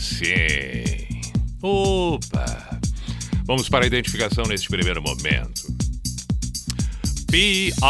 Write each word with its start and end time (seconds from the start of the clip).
Sim. 0.00 1.20
Opa! 1.62 2.80
Vamos 3.44 3.68
para 3.68 3.84
a 3.84 3.86
identificação 3.86 4.44
neste 4.44 4.68
primeiro 4.68 5.02
momento. 5.02 5.70
P-I-J-A-M-A 7.30 7.80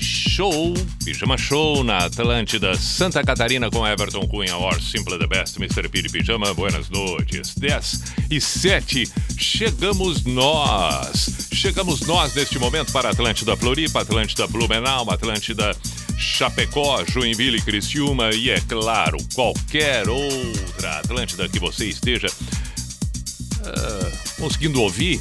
Show, 0.00 0.72
Pijama 1.04 1.36
Show 1.36 1.84
na 1.84 2.06
Atlântida, 2.06 2.74
Santa 2.74 3.22
Catarina 3.22 3.68
com 3.70 3.86
Everton 3.86 4.26
Cunha, 4.26 4.56
or 4.56 4.80
Simple 4.80 5.18
the 5.18 5.26
Best, 5.26 5.58
Mr. 5.58 5.90
P 5.90 6.00
de 6.00 6.08
Pijama, 6.08 6.54
buenas 6.54 6.88
noites. 6.88 7.54
10 7.56 8.02
e 8.30 8.40
7, 8.40 9.04
chegamos 9.36 10.24
nós. 10.24 11.48
Chegamos 11.52 12.00
nós 12.02 12.34
neste 12.34 12.58
momento 12.58 12.92
para 12.92 13.10
Atlântida 13.10 13.54
Floripa, 13.56 14.00
Atlântida 14.00 14.46
Blumenau, 14.46 15.10
Atlântida 15.10 15.76
Chapecó, 16.18 17.04
Joinville, 17.06 17.60
Criciúma 17.60 18.30
e, 18.34 18.50
é 18.50 18.60
claro, 18.60 19.18
qualquer 19.34 20.08
outra 20.08 20.98
Atlântida 20.98 21.48
que 21.48 21.58
você 21.58 21.86
esteja 21.86 22.28
uh, 22.28 24.40
conseguindo 24.40 24.80
ouvir, 24.80 25.20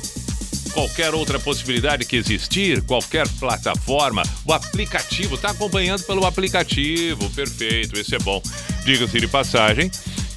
qualquer 0.73 1.13
outra 1.13 1.39
possibilidade 1.39 2.05
que 2.05 2.15
existir, 2.15 2.81
qualquer 2.83 3.27
plataforma, 3.39 4.23
o 4.45 4.53
aplicativo, 4.53 5.35
está 5.35 5.51
acompanhando 5.51 6.03
pelo 6.03 6.25
aplicativo, 6.25 7.29
perfeito, 7.31 7.99
esse 7.99 8.15
é 8.15 8.19
bom. 8.19 8.41
Diga-se 8.85 9.19
de 9.19 9.27
passagem, 9.27 9.91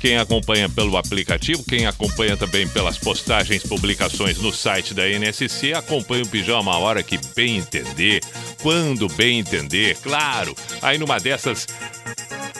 quem 0.04 0.18
acompanha 0.18 0.68
pelo 0.68 0.98
aplicativo, 0.98 1.64
quem 1.64 1.86
acompanha 1.86 2.36
também 2.36 2.68
pelas 2.68 2.98
postagens, 2.98 3.62
publicações 3.62 4.36
no 4.36 4.52
site 4.52 4.92
da 4.92 5.08
NSC, 5.08 5.72
acompanha 5.72 6.24
o 6.24 6.28
Pijama 6.28 6.74
a 6.74 6.76
hora 6.76 7.02
que 7.02 7.18
bem 7.34 7.56
entender, 7.56 8.20
quando 8.60 9.08
bem 9.08 9.38
entender, 9.38 9.96
claro. 10.02 10.54
Aí 10.82 10.98
numa 10.98 11.18
dessas, 11.18 11.66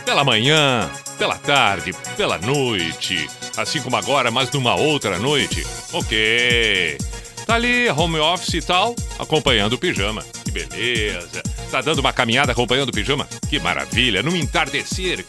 pela 0.06 0.24
manhã, 0.24 0.90
pela 1.18 1.36
tarde, 1.36 1.92
pela 2.16 2.38
noite, 2.38 3.28
assim 3.58 3.78
como 3.82 3.98
agora, 3.98 4.30
mas 4.30 4.50
numa 4.50 4.74
outra 4.74 5.18
noite, 5.18 5.66
ok. 5.92 6.96
Tá 7.44 7.56
ali, 7.56 7.90
home 7.90 8.20
office 8.20 8.54
e 8.54 8.62
tal, 8.62 8.96
acompanhando 9.18 9.74
o 9.74 9.78
pijama. 9.78 10.24
Que 10.46 10.50
beleza. 10.50 11.42
Tá 11.70 11.82
dando 11.82 11.98
uma 11.98 12.10
caminhada 12.10 12.52
acompanhando 12.52 12.88
o 12.88 12.92
pijama? 12.92 13.28
Que 13.50 13.60
maravilha. 13.60 14.22
No 14.22 14.34
entardecer, 14.34 15.22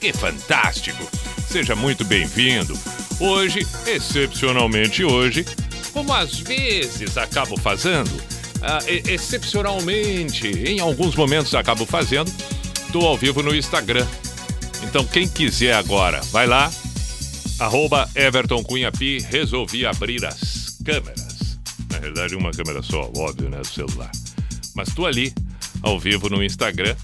que 0.00 0.14
fantástico. 0.14 1.06
Seja 1.50 1.74
muito 1.74 2.04
bem-vindo. 2.04 2.78
Hoje, 3.18 3.66
excepcionalmente 3.86 5.02
hoje, 5.02 5.46
como 5.94 6.12
às 6.12 6.38
vezes 6.38 7.16
acabo 7.16 7.56
fazendo, 7.56 8.10
ah, 8.60 8.80
excepcionalmente, 8.86 10.46
em 10.46 10.78
alguns 10.78 11.16
momentos 11.16 11.54
acabo 11.54 11.86
fazendo, 11.86 12.30
estou 12.84 13.06
ao 13.06 13.16
vivo 13.16 13.42
no 13.42 13.54
Instagram. 13.54 14.06
Então, 14.82 15.06
quem 15.06 15.26
quiser 15.26 15.72
agora, 15.72 16.20
vai 16.30 16.46
lá, 16.46 16.70
arroba 17.58 18.08
Everton 18.14 18.62
resolvi 19.30 19.86
abrir 19.86 20.26
as 20.26 20.76
câmeras. 20.84 21.58
Na 21.90 21.98
realidade, 21.98 22.36
uma 22.36 22.50
câmera 22.50 22.82
só, 22.82 23.10
óbvio, 23.16 23.48
né, 23.48 23.58
do 23.58 23.66
celular. 23.66 24.10
Mas 24.74 24.94
tô 24.94 25.06
ali, 25.06 25.32
ao 25.82 25.98
vivo 25.98 26.28
no 26.28 26.44
Instagram, 26.44 26.94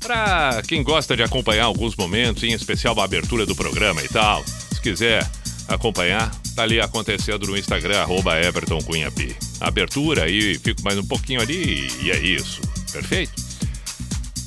pra 0.00 0.62
quem 0.66 0.82
gosta 0.82 1.16
de 1.16 1.22
acompanhar 1.22 1.66
alguns 1.66 1.94
momentos, 1.94 2.42
em 2.42 2.52
especial 2.52 2.98
a 2.98 3.04
abertura 3.04 3.46
do 3.46 3.54
programa 3.54 4.02
e 4.02 4.08
tal. 4.08 4.42
Se 4.44 4.80
quiser 4.80 5.28
acompanhar, 5.68 6.30
tá 6.56 6.62
ali 6.62 6.80
acontecendo 6.80 7.46
no 7.46 7.56
Instagram, 7.56 8.00
arroba 8.00 8.40
Everton 8.40 8.80
Cunha 8.80 9.10
Pi. 9.10 9.36
Abertura 9.60 10.24
aí, 10.24 10.58
fico 10.58 10.82
mais 10.82 10.98
um 10.98 11.06
pouquinho 11.06 11.40
ali 11.40 11.86
e 12.02 12.10
é 12.10 12.18
isso. 12.18 12.60
Perfeito? 12.92 13.50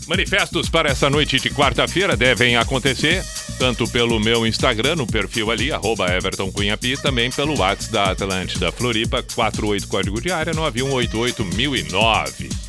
Manifestos 0.07 0.67
para 0.67 0.89
essa 0.89 1.09
noite 1.09 1.39
de 1.39 1.49
quarta-feira 1.49 2.17
devem 2.17 2.57
acontecer 2.57 3.23
tanto 3.57 3.87
pelo 3.87 4.19
meu 4.19 4.45
Instagram, 4.45 4.97
no 4.97 5.07
perfil 5.07 5.49
ali, 5.49 5.71
arroba 5.71 6.07
também 7.01 7.31
pelo 7.31 7.57
WhatsApp 7.57 7.93
da 7.93 8.11
Atlântida 8.11 8.71
Floripa, 8.71 9.23
48 9.23 9.87
código 9.87 10.19
de 10.19 10.31
área 10.31 10.53
9188009. 10.53 12.62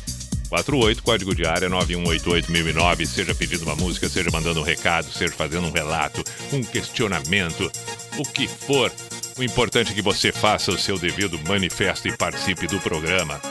48 0.63 1.03
código 1.03 1.35
de 1.35 1.45
área 1.45 1.69
9188009. 1.69 3.05
Seja 3.05 3.35
pedindo 3.35 3.63
uma 3.63 3.75
música, 3.75 4.07
seja 4.07 4.29
mandando 4.31 4.59
um 4.59 4.63
recado, 4.63 5.11
seja 5.11 5.33
fazendo 5.33 5.67
um 5.67 5.71
relato, 5.71 6.23
um 6.53 6.63
questionamento, 6.63 7.71
o 8.17 8.23
que 8.23 8.47
for. 8.47 8.91
O 9.37 9.43
importante 9.43 9.91
é 9.91 9.95
que 9.95 10.01
você 10.01 10.31
faça 10.31 10.71
o 10.71 10.77
seu 10.77 10.97
devido 10.97 11.39
manifesto 11.47 12.07
e 12.07 12.15
participe 12.15 12.67
do 12.67 12.79
programa. 12.79 13.41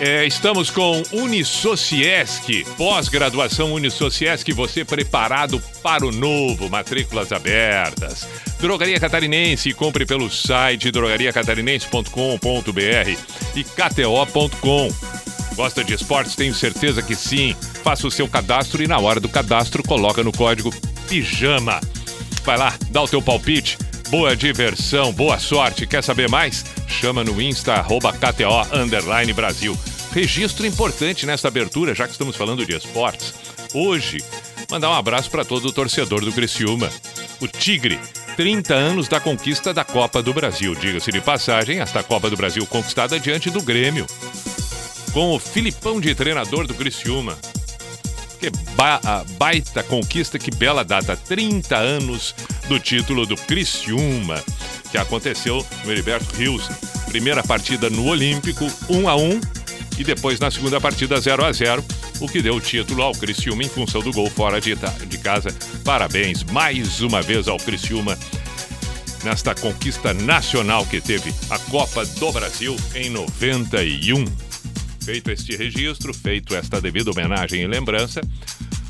É, 0.00 0.26
estamos 0.26 0.70
com 0.70 1.04
Unisociesc, 1.12 2.64
pós-graduação 2.76 3.72
Unisociesc, 3.72 4.52
você 4.52 4.84
preparado 4.84 5.62
para 5.82 6.04
o 6.04 6.10
novo, 6.10 6.68
matrículas 6.68 7.30
abertas. 7.30 8.26
Drogaria 8.58 8.98
Catarinense, 8.98 9.72
compre 9.72 10.04
pelo 10.04 10.28
site 10.28 10.90
drogariacatarinense.com.br 10.90 13.18
e 13.54 13.62
kto.com. 13.62 14.88
Gosta 15.54 15.84
de 15.84 15.94
esportes? 15.94 16.34
Tenho 16.34 16.54
certeza 16.54 17.02
que 17.02 17.14
sim. 17.14 17.54
Faça 17.82 18.06
o 18.06 18.10
seu 18.10 18.28
cadastro 18.28 18.82
e 18.82 18.88
na 18.88 18.98
hora 18.98 19.20
do 19.20 19.28
cadastro 19.28 19.82
coloca 19.82 20.22
no 20.22 20.32
código 20.32 20.70
PIJAMA. 21.08 21.80
Vai 22.44 22.58
lá, 22.58 22.74
dá 22.90 23.02
o 23.02 23.08
teu 23.08 23.22
palpite. 23.22 23.78
Boa 24.10 24.36
diversão, 24.36 25.12
boa 25.12 25.38
sorte. 25.38 25.86
Quer 25.86 26.02
saber 26.02 26.28
mais? 26.28 26.64
Chama 26.86 27.24
no 27.24 27.40
Insta, 27.40 27.74
arroba 27.74 28.12
KTO, 28.12 29.34
Brasil. 29.34 29.78
Registro 30.12 30.66
importante 30.66 31.26
nesta 31.26 31.48
abertura, 31.48 31.94
já 31.94 32.06
que 32.06 32.12
estamos 32.12 32.36
falando 32.36 32.64
de 32.64 32.76
esportes. 32.76 33.34
Hoje, 33.72 34.18
mandar 34.70 34.90
um 34.90 34.94
abraço 34.94 35.30
para 35.30 35.44
todo 35.44 35.66
o 35.66 35.72
torcedor 35.72 36.24
do 36.24 36.32
Criciúma. 36.32 36.90
O 37.40 37.48
Tigre, 37.48 37.98
30 38.36 38.74
anos 38.74 39.08
da 39.08 39.18
conquista 39.18 39.72
da 39.72 39.84
Copa 39.84 40.22
do 40.22 40.32
Brasil. 40.32 40.74
Diga-se 40.74 41.10
de 41.10 41.20
passagem, 41.20 41.80
esta 41.80 42.02
Copa 42.02 42.30
do 42.30 42.36
Brasil 42.36 42.64
conquistada 42.66 43.18
diante 43.18 43.50
do 43.50 43.62
Grêmio. 43.62 44.06
Com 45.14 45.32
o 45.32 45.38
Filipão 45.38 46.00
de 46.00 46.12
treinador 46.12 46.66
do 46.66 46.74
Criciúma. 46.74 47.38
Que 48.40 48.50
ba 48.74 49.24
baita 49.38 49.80
conquista, 49.84 50.40
que 50.40 50.50
bela 50.50 50.84
data. 50.84 51.16
30 51.16 51.76
anos 51.76 52.34
do 52.68 52.80
título 52.80 53.24
do 53.24 53.36
Criciúma, 53.36 54.42
que 54.90 54.98
aconteceu 54.98 55.64
no 55.84 55.92
Heriberto 55.92 56.34
Rios. 56.34 56.68
Primeira 57.06 57.44
partida 57.44 57.88
no 57.88 58.06
Olímpico, 58.06 58.66
1 58.90 59.08
a 59.08 59.14
1 59.14 59.40
e 59.98 60.02
depois 60.02 60.40
na 60.40 60.50
segunda 60.50 60.80
partida 60.80 61.20
0 61.20 61.44
a 61.44 61.52
0 61.52 61.84
o 62.20 62.28
que 62.28 62.42
deu 62.42 62.56
o 62.56 62.60
título 62.60 63.02
ao 63.02 63.12
Criciúma 63.12 63.62
em 63.62 63.68
função 63.68 64.00
do 64.00 64.12
gol 64.12 64.28
fora 64.28 64.60
de, 64.60 64.74
de 64.74 65.18
casa. 65.18 65.54
Parabéns 65.84 66.42
mais 66.42 67.00
uma 67.00 67.22
vez 67.22 67.46
ao 67.46 67.58
Criciúma 67.58 68.18
nesta 69.22 69.54
conquista 69.54 70.12
nacional 70.12 70.84
que 70.84 71.00
teve 71.00 71.32
a 71.50 71.58
Copa 71.70 72.04
do 72.04 72.32
Brasil 72.32 72.76
em 72.96 73.08
91. 73.10 74.43
Feito 75.04 75.30
este 75.30 75.54
registro, 75.54 76.14
feito 76.14 76.54
esta 76.54 76.80
devida 76.80 77.10
homenagem 77.10 77.60
e 77.60 77.66
lembrança, 77.66 78.22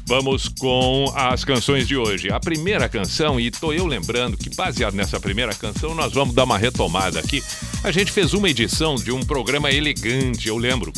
vamos 0.07 0.47
com 0.49 1.13
as 1.17 1.45
canções 1.45 1.89
de 1.89 1.97
hoje. 1.97 2.31
A 2.31 2.39
primeira 2.39 2.89
canção, 2.89 3.41
e 3.41 3.51
tô 3.51 3.73
eu 3.73 3.85
lembrando 3.85 4.37
que 4.37 4.55
baseado 4.55 4.95
nessa 4.95 5.19
primeira 5.19 5.53
canção, 5.53 5.93
nós 5.93 6.13
vamos 6.13 6.33
dar 6.33 6.45
uma 6.45 6.57
retomada 6.57 7.19
aqui. 7.19 7.43
A 7.83 7.91
gente 7.91 8.13
fez 8.13 8.33
uma 8.33 8.49
edição 8.49 8.95
de 8.95 9.11
um 9.11 9.25
programa 9.25 9.73
elegante, 9.73 10.47
eu 10.47 10.57
lembro. 10.57 10.93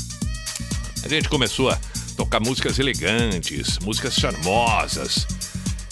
A 1.03 1.09
gente 1.09 1.31
começou 1.31 1.71
a 1.71 1.79
tocar 2.15 2.39
músicas 2.39 2.79
elegantes, 2.79 3.79
músicas 3.79 4.17
charmosas. 4.17 5.27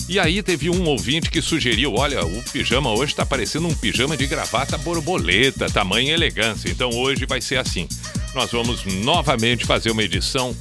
E 0.06 0.18
aí 0.18 0.42
teve 0.42 0.68
um 0.68 0.84
ouvinte 0.84 1.30
que 1.30 1.40
sugeriu, 1.40 1.94
olha, 1.94 2.22
o 2.26 2.42
pijama 2.52 2.90
hoje 2.90 3.12
está 3.12 3.24
parecendo 3.24 3.68
um 3.68 3.74
pijama 3.74 4.18
de 4.18 4.26
gravata 4.26 4.76
borboleta, 4.76 5.64
tamanho 5.70 6.08
e 6.08 6.12
elegância. 6.12 6.68
Então 6.68 6.90
hoje 6.90 7.24
vai 7.24 7.40
ser 7.40 7.56
assim. 7.56 7.88
Nós 8.34 8.50
vamos 8.50 8.84
novamente 8.84 9.64
fazer 9.64 9.90
uma 9.90 10.02
edição 10.02 10.56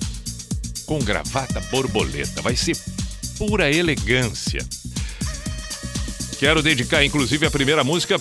com 0.85 0.99
gravata 0.99 1.59
borboleta. 1.71 2.41
Vai 2.41 2.55
ser 2.55 2.77
pura 3.37 3.71
elegância. 3.71 4.63
Quero 6.37 6.61
dedicar 6.61 7.03
inclusive 7.03 7.45
a 7.45 7.51
primeira 7.51 7.83
música 7.83 8.19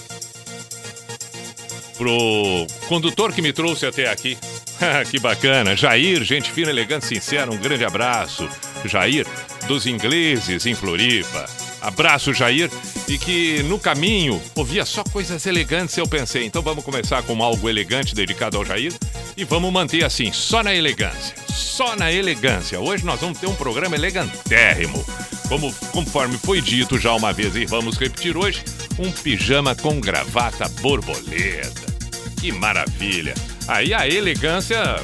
pro 1.99 2.67
condutor 2.89 3.33
que 3.33 3.43
me 3.43 3.53
trouxe 3.53 3.85
até 3.85 4.11
aqui. 4.11 4.39
que 5.11 5.19
bacana. 5.19 5.77
Jair, 5.77 6.25
gente 6.25 6.51
fina, 6.51 6.71
elegante, 6.71 7.07
sincera, 7.07 7.51
um 7.51 7.59
grande 7.59 7.85
abraço. 7.85 8.49
Jair, 8.85 9.27
dos 9.67 9.87
ingleses 9.87 10.67
em 10.67 10.75
Floripa. 10.75 11.47
Abraço, 11.83 12.33
Jair. 12.33 12.71
E 13.09 13.19
que 13.19 13.63
no 13.65 13.79
caminho 13.79 14.41
ouvia 14.55 14.85
só 14.85 15.03
coisas 15.05 15.45
elegantes. 15.47 15.97
Eu 15.97 16.07
pensei, 16.07 16.45
então 16.47 16.63
vamos 16.63 16.85
começar 16.85 17.23
com 17.23 17.43
algo 17.43 17.69
elegante 17.69 18.15
dedicado 18.15 18.57
ao 18.57 18.65
Jair 18.65 18.93
e 19.37 19.45
vamos 19.45 19.73
manter 19.73 20.05
assim, 20.05 20.33
só 20.33 20.63
na 20.63 20.75
elegância. 20.75 21.35
Só 21.49 21.97
na 21.97 22.13
elegância. 22.13 22.81
Hoje 22.81 23.05
nós 23.05 23.21
vamos 23.21 23.39
ter 23.39 23.47
um 23.47 23.55
programa 23.55 23.97
elegantérrimo. 23.97 25.05
Como, 25.49 25.73
conforme 25.93 26.39
foi 26.39 26.61
dito 26.61 26.99
já 26.99 27.13
uma 27.13 27.33
vez 27.33 27.55
e 27.57 27.67
vamos 27.67 27.99
repetir 27.99 28.37
hoje, 28.37 28.63
um 28.99 29.11
pijama 29.11 29.75
com 29.75 30.01
gravata 30.01 30.69
borboleta. 30.81 31.93
Que 32.41 32.53
maravilha! 32.53 33.35
Aí 33.69 33.93
a 33.93 34.09
elegância 34.09 34.97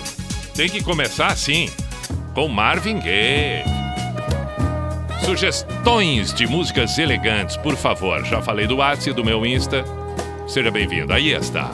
tem 0.55 0.69
que 0.69 0.83
começar 0.83 1.29
assim, 1.29 1.71
com 2.35 2.49
Marvin 2.49 2.99
Gaye. 2.99 3.88
Sugestões 5.29 6.33
de 6.33 6.47
músicas 6.47 6.97
elegantes, 6.97 7.55
por 7.55 7.77
favor. 7.77 8.25
Já 8.25 8.41
falei 8.41 8.67
do 8.67 8.77
WhatsApp 8.77 9.13
do 9.13 9.23
meu 9.23 9.45
Insta. 9.45 9.85
Seja 10.47 10.71
bem-vindo. 10.71 11.13
Aí 11.13 11.33
está. 11.33 11.71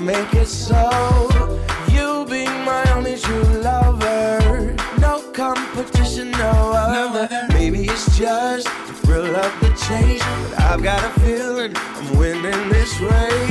Make 0.00 0.32
it 0.34 0.46
so. 0.46 1.28
you 1.90 2.24
be 2.26 2.46
my 2.46 2.84
only 2.94 3.18
true 3.18 3.42
lover. 3.42 4.76
No 5.00 5.20
competition, 5.32 6.30
no 6.30 6.72
other. 6.72 7.28
Maybe 7.48 7.84
it's 7.84 8.16
just 8.16 8.66
the 8.86 8.92
thrill 8.92 9.34
of 9.34 9.60
the 9.60 9.70
chase. 9.86 10.22
But 10.22 10.60
I've 10.60 10.82
got 10.82 11.04
a 11.04 11.20
feeling 11.20 11.72
I'm 11.76 12.16
winning 12.16 12.68
this 12.68 13.00
race. 13.00 13.47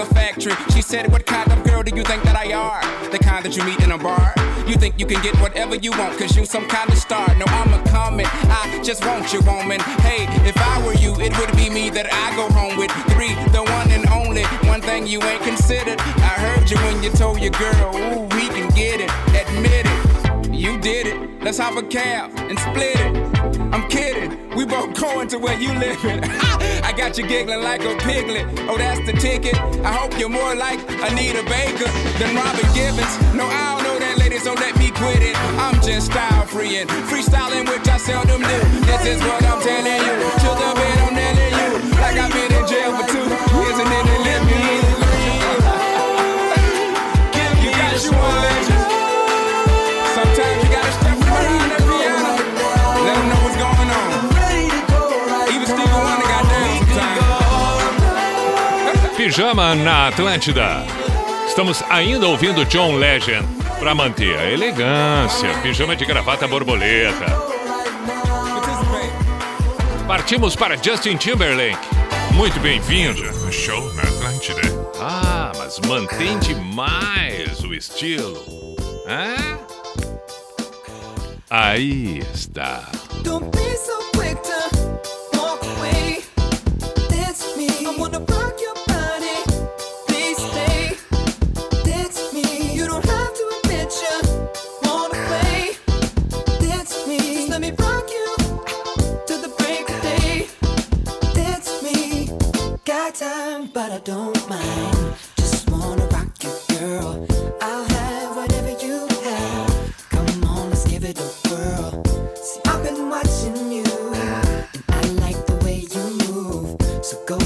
factory. 0.00 0.54
She 0.74 0.82
said, 0.82 1.12
What 1.12 1.26
kind 1.26 1.50
of 1.52 1.62
girl 1.64 1.82
do 1.82 1.94
you 1.94 2.02
think 2.02 2.22
that 2.24 2.36
I 2.36 2.52
are? 2.52 2.80
The 3.10 3.18
kind 3.18 3.44
that 3.44 3.56
you 3.56 3.64
meet 3.64 3.80
in 3.80 3.92
a 3.92 3.98
bar. 3.98 4.34
You 4.66 4.74
think 4.74 4.98
you 4.98 5.06
can 5.06 5.22
get 5.22 5.36
whatever 5.40 5.76
you 5.76 5.90
want, 5.90 6.18
cause 6.18 6.36
you 6.36 6.44
some 6.46 6.66
kind 6.68 6.88
of 6.90 6.96
star. 6.96 7.26
No, 7.36 7.44
I'm 7.48 7.72
a 7.74 7.88
common. 7.90 8.26
I 8.26 8.80
just 8.82 9.04
want 9.04 9.32
you, 9.32 9.40
woman. 9.42 9.80
Hey, 10.00 10.26
if 10.48 10.56
I 10.56 10.84
were 10.86 10.94
you, 10.94 11.12
it 11.20 11.36
would 11.38 11.54
be 11.56 11.68
me 11.68 11.90
that 11.90 12.06
I 12.10 12.34
go 12.36 12.48
home 12.50 12.78
with. 12.78 12.90
Three, 13.12 13.34
the 13.52 13.62
one 13.62 13.90
and 13.90 14.08
only. 14.08 14.44
One 14.68 14.80
thing 14.80 15.06
you 15.06 15.22
ain't 15.22 15.42
considered. 15.42 16.00
I 16.00 16.34
heard 16.40 16.70
you 16.70 16.78
when 16.78 17.02
you 17.02 17.10
told 17.10 17.40
your 17.40 17.52
girl, 17.52 17.94
Ooh, 17.94 18.22
we 18.36 18.48
can 18.48 18.72
get 18.74 19.00
it. 19.00 19.10
Admit 19.36 19.86
it. 19.86 20.54
You 20.54 20.78
did 20.80 21.06
it. 21.06 21.42
Let's 21.42 21.58
hop 21.58 21.76
a 21.76 21.82
cab 21.82 22.30
and 22.36 22.58
split 22.58 22.96
it. 22.96 23.60
I'm 23.72 23.88
kidding 23.88 24.41
about 24.72 24.96
going 24.96 25.28
to 25.28 25.38
where 25.38 25.58
you 25.60 25.68
living. 25.74 26.20
I 26.88 26.92
got 26.96 27.18
you 27.18 27.26
giggling 27.26 27.62
like 27.62 27.82
a 27.84 27.94
piglet. 27.98 28.46
Oh, 28.70 28.78
that's 28.78 29.04
the 29.04 29.12
ticket. 29.12 29.54
I 29.84 29.92
hope 29.92 30.18
you're 30.18 30.32
more 30.32 30.54
like 30.54 30.80
Anita 30.88 31.44
Baker 31.44 31.90
than 32.16 32.34
Robin 32.34 32.68
Gibbons. 32.72 33.12
No, 33.36 33.44
I 33.44 33.76
don't 33.76 33.84
know 33.84 33.98
that 34.00 34.16
lady, 34.16 34.38
so 34.38 34.54
let 34.54 34.76
me 34.78 34.90
quit 34.90 35.20
it. 35.20 35.36
I'm 35.60 35.76
just 35.82 36.06
style 36.06 36.46
freeing, 36.46 36.86
freestyling, 37.12 37.68
which 37.68 37.86
I 37.86 37.98
seldom 37.98 38.40
do. 38.40 38.58
This 38.88 39.04
is 39.12 39.20
what 39.20 39.44
I'm 39.44 39.60
telling 39.60 40.02
you. 40.08 40.16
To 40.40 40.50
the 40.56 40.70
bed, 40.72 40.98
I'm 41.04 41.14
telling 41.20 41.52
you. 41.60 41.68
Like 42.00 42.16
I've 42.16 42.32
been 42.32 42.52
in 42.52 42.64
jail 42.66 42.96
for 42.96 43.06
two 43.12 43.28
years 43.28 43.76
and 43.76 43.88
then 43.92 44.04
they 44.08 44.18
let 44.24 44.40
me 44.46 44.76
in. 44.76 44.81
Pijama 59.32 59.74
na 59.74 60.08
Atlântida. 60.08 60.84
Estamos 61.48 61.82
ainda 61.88 62.28
ouvindo 62.28 62.66
John 62.66 62.96
Legend 62.96 63.48
para 63.78 63.94
manter 63.94 64.38
a 64.38 64.50
elegância. 64.50 65.48
Pijama 65.62 65.96
de 65.96 66.04
gravata 66.04 66.46
borboleta. 66.46 67.24
Partimos 70.06 70.54
para 70.54 70.76
Justin 70.76 71.16
Timberlake. 71.16 71.78
Muito 72.32 72.60
bem-vindo. 72.60 73.22
Show 73.50 73.82
na 73.94 74.02
Atlântida. 74.02 74.60
Ah, 75.00 75.50
mas 75.56 75.80
mantém 75.88 76.38
demais 76.40 77.64
o 77.64 77.72
estilo. 77.72 78.36
Hã? 79.08 79.34
Aí 81.48 82.18
está. 82.34 82.82
Don't 83.22 83.50
be 83.50 83.71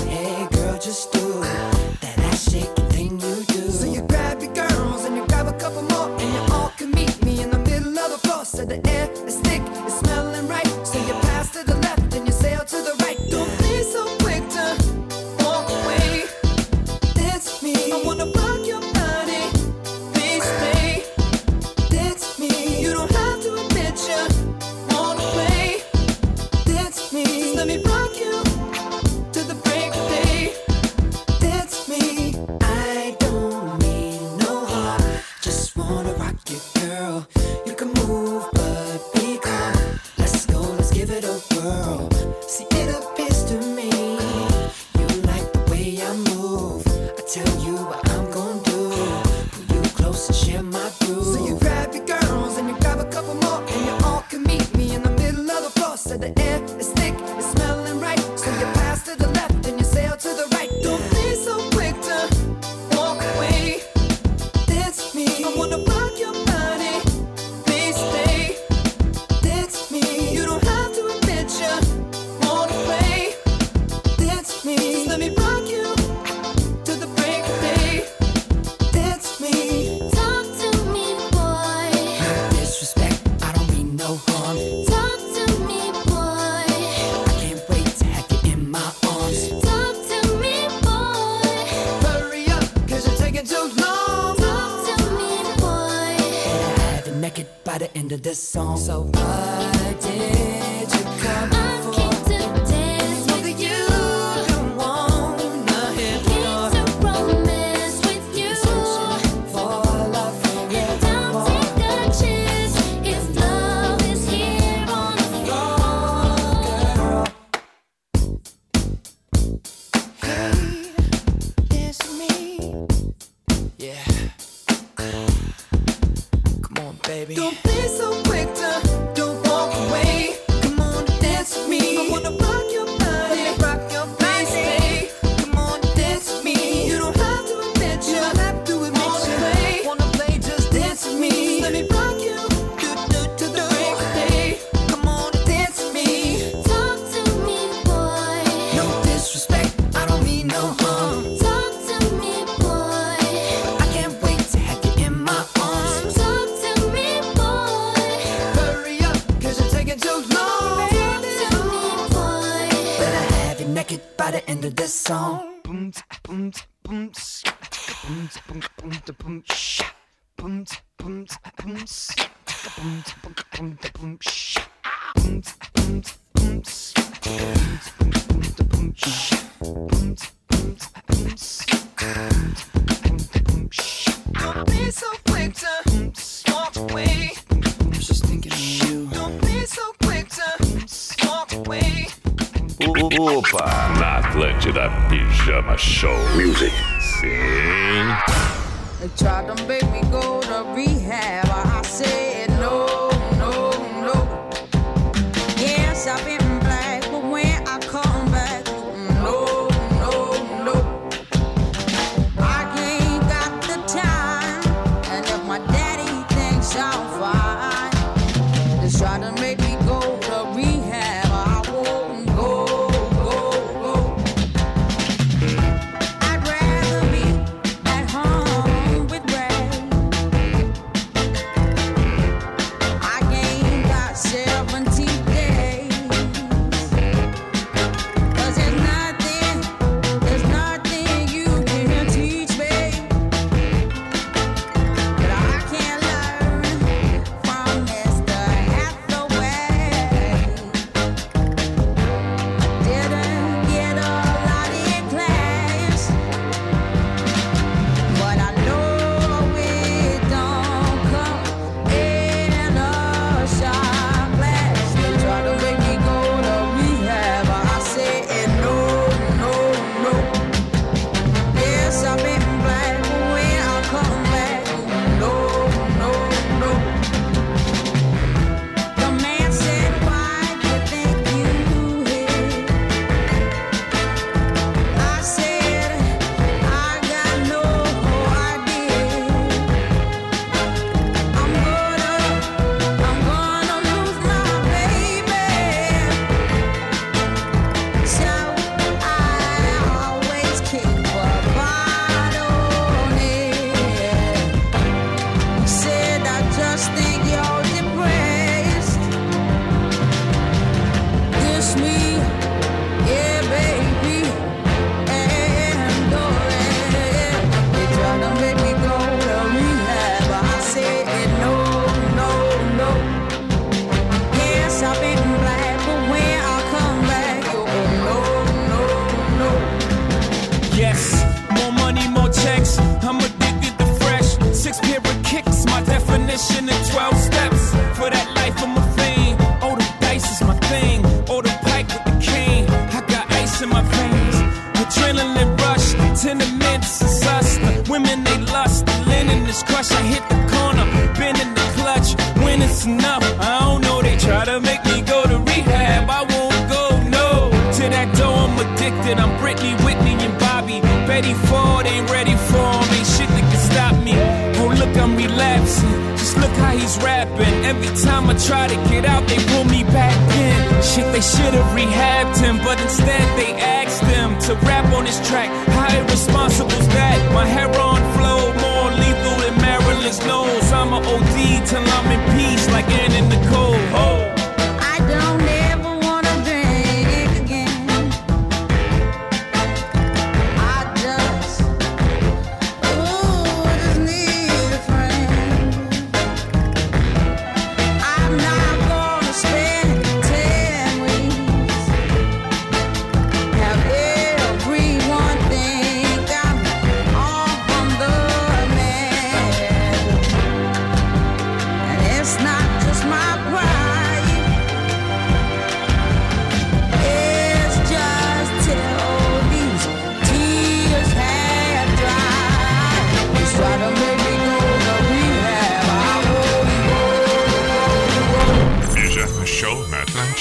Hey 0.05 0.47
girl, 0.51 0.79
just 0.79 1.13
do 1.13 1.26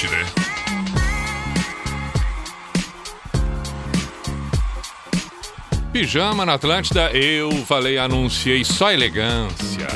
né? 0.04 0.26
Pijama 5.92 6.44
na 6.44 6.54
Atlântida, 6.54 7.10
eu 7.12 7.50
falei, 7.64 7.96
anunciei 7.96 8.62
só 8.64 8.92
elegância. 8.92 9.88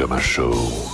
E 0.00 0.04
o 0.04 0.08
Pijama 0.08 0.18
Show. 0.18 0.89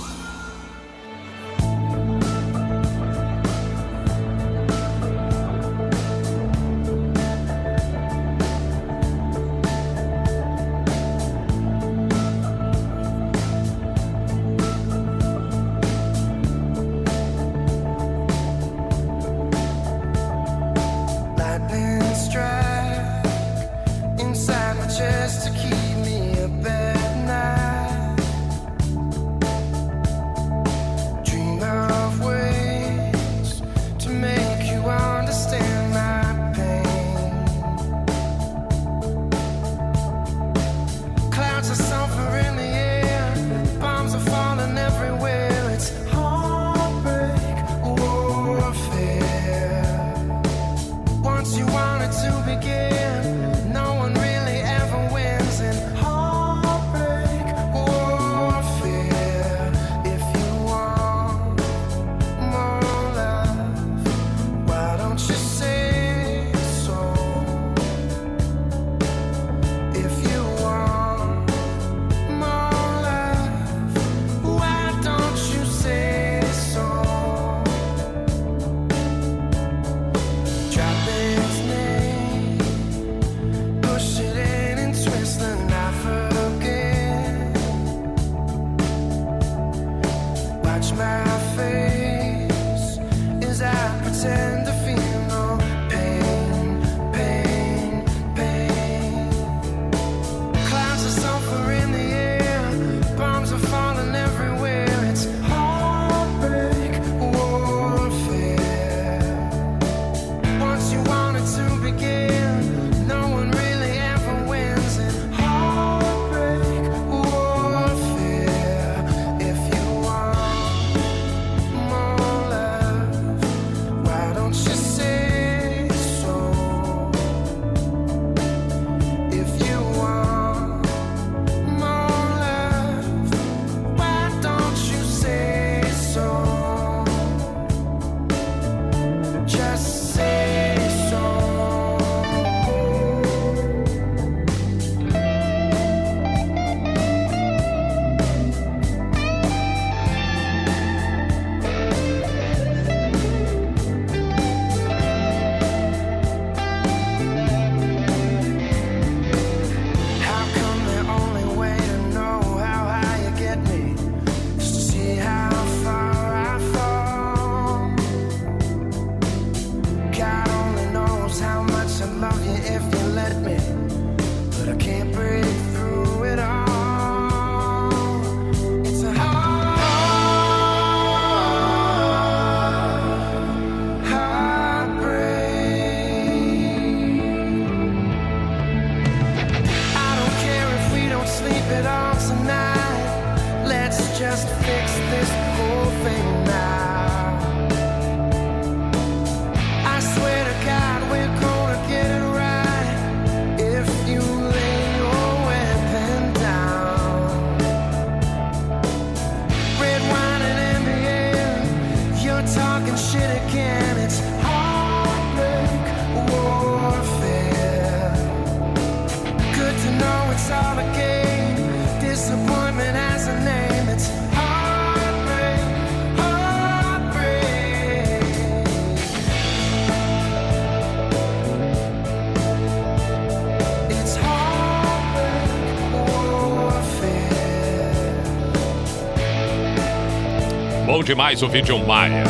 Demais 241.07 241.41
o 241.41 241.47
vídeo 241.47 241.79
Maia. 241.79 242.25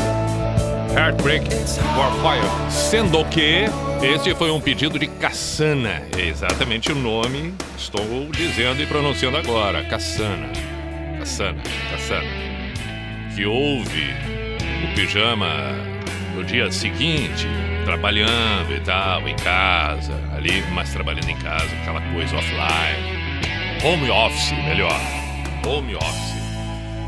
Heartbreak 0.96 1.48
Warfire. 1.98 2.72
Sendo 2.72 3.26
que 3.26 3.66
este 4.04 4.36
foi 4.36 4.52
um 4.52 4.62
pedido 4.62 5.00
de 5.00 5.08
Cassana. 5.08 6.04
É 6.16 6.28
exatamente 6.28 6.92
o 6.92 6.96
nome 6.96 7.56
estou 7.76 8.30
dizendo 8.30 8.80
e 8.80 8.86
pronunciando 8.86 9.36
agora. 9.36 9.84
Cassana. 9.86 10.48
Cassana. 11.18 11.60
Cassana. 11.90 12.30
Que 13.36 13.48
ouve 13.48 14.14
o 14.84 14.96
pijama 14.96 15.48
no 16.36 16.44
dia 16.44 16.72
seguinte, 16.72 17.48
trabalhando 17.84 18.76
e 18.76 18.80
tal, 18.82 19.28
em 19.28 19.36
casa, 19.38 20.14
ali, 20.36 20.64
mas 20.72 20.94
trabalhando 20.94 21.30
em 21.30 21.38
casa, 21.38 21.66
aquela 21.82 22.02
coisa 22.14 22.36
offline. 22.36 23.18
Home 23.84 24.12
office, 24.12 24.52
melhor. 24.52 25.02
Home 25.66 25.96
office. 25.96 26.37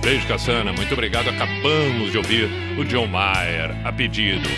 Beijo, 0.01 0.27
Cassana. 0.27 0.71
Muito 0.71 0.93
obrigado. 0.93 1.29
Acabamos 1.29 2.11
de 2.11 2.17
ouvir 2.17 2.49
o 2.77 2.85
John 2.85 3.07
Mayer 3.07 3.75
a 3.83 3.91
pedido. 3.91 4.49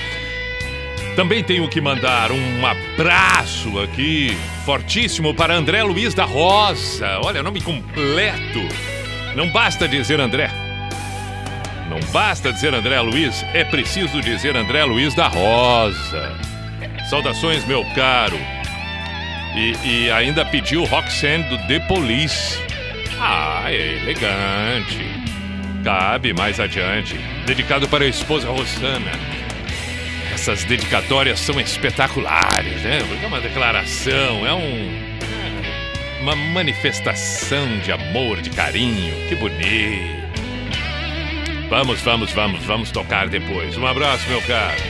Também 1.16 1.44
tenho 1.44 1.68
que 1.68 1.82
mandar 1.82 2.32
um 2.32 2.66
abraço 2.66 3.80
aqui, 3.80 4.36
fortíssimo, 4.66 5.34
para 5.34 5.54
André 5.54 5.84
Luiz 5.84 6.14
da 6.14 6.24
Rosa. 6.24 7.20
Olha, 7.24 7.44
nome 7.44 7.60
completo. 7.60 8.60
Não 9.36 9.50
basta 9.50 9.88
dizer 9.88 10.22
André. 10.22 10.50
Não 11.90 12.00
basta 12.14 12.54
dizer 12.54 12.74
André 12.74 13.02
Luiz, 13.02 13.46
é 13.54 13.66
preciso 13.66 14.22
dizer 14.22 14.56
André 14.56 14.86
Luiz 14.86 15.14
da 15.14 15.28
Rosa. 15.28 16.34
Saudações, 17.10 17.66
meu 17.66 17.84
caro. 17.94 18.40
E, 19.54 19.76
e 19.86 20.12
ainda 20.12 20.46
pediu 20.46 20.86
Roxanne 20.86 21.44
do 21.44 21.58
The 21.68 21.80
Police. 21.82 22.58
Ah, 23.20 23.66
é 23.68 23.98
elegante. 23.98 25.21
Cabe 25.84 26.34
mais 26.34 26.60
adiante. 26.60 27.18
Dedicado 27.46 27.88
para 27.88 28.04
a 28.04 28.08
esposa 28.08 28.50
Rosana. 28.50 29.12
Essas 30.34 30.64
dedicatórias 30.64 31.40
são 31.40 31.60
espetaculares, 31.60 32.82
né? 32.84 33.00
É 33.22 33.28
uma 33.28 33.42
declaração, 33.42 34.46
é 34.46 34.54
um. 34.54 35.02
é 36.20 36.22
Uma 36.22 36.36
manifestação 36.36 37.80
de 37.80 37.92
amor, 37.92 38.42
de 38.42 38.50
carinho. 38.50 39.14
Que 39.28 39.36
bonito. 39.36 40.22
Vamos, 41.70 42.02
vamos, 42.02 42.32
vamos, 42.34 42.64
vamos 42.64 42.92
tocar 42.92 43.28
depois. 43.28 43.78
Um 43.78 43.88
abraço, 43.88 44.28
meu 44.30 44.42
caro. 44.42 44.82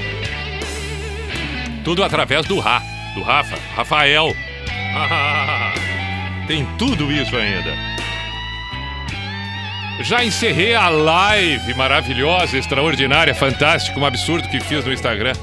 Tudo 1.83 2.03
através 2.03 2.45
do 2.45 2.59
Ra, 2.59 2.81
do 3.15 3.21
Rafa, 3.21 3.57
Rafael. 3.75 4.35
Tem 6.47 6.65
tudo 6.77 7.11
isso 7.11 7.35
ainda. 7.35 8.00
Já 9.99 10.23
encerrei 10.23 10.73
a 10.73 10.89
live 10.89 11.73
maravilhosa, 11.75 12.57
extraordinária, 12.57 13.35
fantástica, 13.35 13.99
um 13.99 14.05
absurdo 14.05 14.47
que 14.49 14.59
fiz 14.59 14.83
no 14.83 14.93
Instagram. 14.93 15.33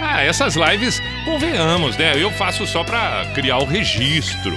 Ah, 0.00 0.22
essas 0.22 0.56
lives, 0.56 1.00
convenhamos, 1.24 1.96
né? 1.96 2.12
Eu 2.16 2.30
faço 2.30 2.66
só 2.66 2.82
pra 2.82 3.24
criar 3.34 3.58
o 3.58 3.64
registro. 3.64 4.56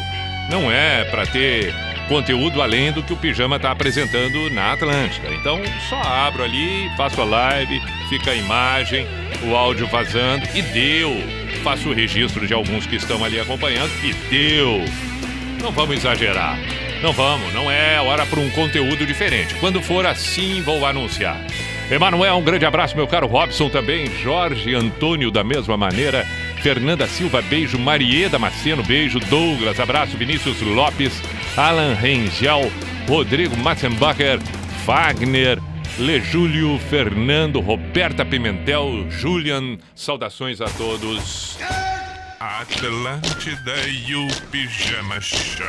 Não 0.49 0.71
é 0.71 1.03
pra 1.05 1.25
ter 1.25 1.73
conteúdo 2.07 2.61
além 2.61 2.91
do 2.91 3.03
que 3.03 3.13
o 3.13 3.17
Pijama 3.17 3.59
tá 3.59 3.71
apresentando 3.71 4.49
na 4.49 4.73
Atlântida. 4.73 5.29
Então, 5.31 5.61
só 5.87 6.01
abro 6.01 6.43
ali, 6.43 6.89
faço 6.97 7.21
a 7.21 7.25
live, 7.25 7.79
fica 8.09 8.31
a 8.31 8.35
imagem, 8.35 9.07
o 9.43 9.55
áudio 9.55 9.87
vazando 9.87 10.43
e 10.55 10.61
deu. 10.61 11.15
Faço 11.63 11.89
o 11.89 11.93
registro 11.93 12.47
de 12.47 12.53
alguns 12.53 12.87
que 12.87 12.95
estão 12.95 13.23
ali 13.23 13.39
acompanhando 13.39 13.91
e 14.03 14.13
deu. 14.29 14.83
Não 15.61 15.71
vamos 15.71 15.97
exagerar. 15.97 16.57
Não 17.01 17.13
vamos, 17.13 17.53
não 17.53 17.71
é 17.71 18.01
hora 18.01 18.25
para 18.25 18.39
um 18.39 18.49
conteúdo 18.49 19.05
diferente. 19.05 19.55
Quando 19.55 19.81
for 19.81 20.05
assim, 20.05 20.61
vou 20.61 20.85
anunciar. 20.85 21.39
Emanuel, 21.89 22.35
um 22.35 22.43
grande 22.43 22.65
abraço, 22.65 22.95
meu 22.95 23.07
caro 23.07 23.25
Robson 23.25 23.69
também. 23.69 24.05
Jorge 24.21 24.75
Antônio, 24.75 25.31
da 25.31 25.41
mesma 25.43 25.77
maneira. 25.77 26.25
Fernanda 26.61 27.07
Silva, 27.07 27.41
beijo. 27.41 27.79
Marieda 27.79 28.37
Maceno, 28.37 28.83
beijo. 28.83 29.17
Douglas, 29.21 29.79
abraço. 29.79 30.17
Vinícius 30.17 30.61
Lopes, 30.61 31.23
Alan 31.55 31.93
Rengel, 31.93 32.69
Rodrigo 33.07 33.55
Matzenbacher, 33.55 34.37
Wagner, 34.85 35.57
Lejúlio, 35.97 36.77
Fernando, 36.89 37.61
Roberta 37.61 38.25
Pimentel, 38.25 39.09
Julian. 39.09 39.77
Saudações 39.95 40.59
a 40.59 40.65
todos. 40.65 41.57
Atlântida 42.39 43.75
e 43.85 44.15
o 44.15 44.25
Pijama 44.49 45.19
Show. 45.19 45.65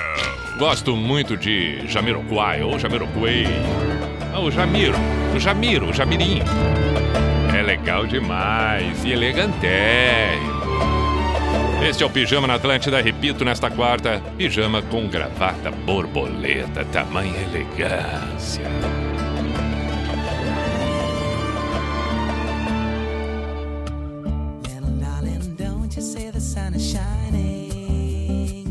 Gosto 0.56 0.96
muito 0.96 1.36
de 1.36 1.84
Jamiroquai 1.88 2.62
ou 2.62 2.78
Jamiroquai. 2.78 3.44
Ah, 4.32 4.38
o 4.38 4.52
Jamiro, 4.52 4.94
o 5.34 5.40
Jamiro, 5.40 5.88
o 5.88 5.92
Jamirim. 5.92 6.40
É 7.52 7.60
legal 7.60 8.06
demais 8.06 9.04
e 9.04 9.10
elegantérrimo. 9.10 10.60
Este 11.82 12.04
é 12.04 12.06
o 12.06 12.10
Pijama 12.10 12.46
na 12.46 12.54
Atlântida, 12.54 13.00
repito, 13.00 13.44
nesta 13.44 13.68
quarta, 13.68 14.22
pijama 14.38 14.80
com 14.80 15.08
gravata 15.08 15.72
borboleta, 15.72 16.84
tamanha 16.84 17.40
elegância. 17.40 18.70
Sun 26.70 26.78
shining 26.78 28.64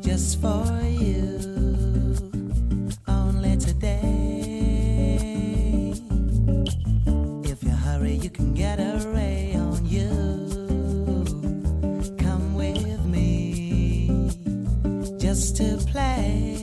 just 0.00 0.40
for 0.40 0.64
you. 0.82 1.40
Only 3.08 3.56
today. 3.56 4.00
If 7.44 7.62
you 7.62 7.70
hurry, 7.70 8.14
you 8.14 8.30
can 8.30 8.54
get 8.54 8.78
a 8.78 8.98
ray 9.08 9.54
on 9.56 9.84
you. 9.86 10.08
Come 12.18 12.54
with 12.54 13.04
me 13.06 14.30
just 15.18 15.56
to 15.56 15.76
play. 15.86 16.60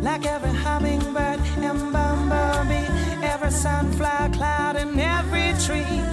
Like 0.00 0.26
every 0.26 0.50
hummingbird 0.50 1.40
and 1.58 1.92
bumblebee, 1.92 2.86
every 3.24 3.50
sunflower 3.50 4.30
cloud 4.30 4.76
and 4.76 5.00
every 5.00 5.54
tree. 5.64 6.11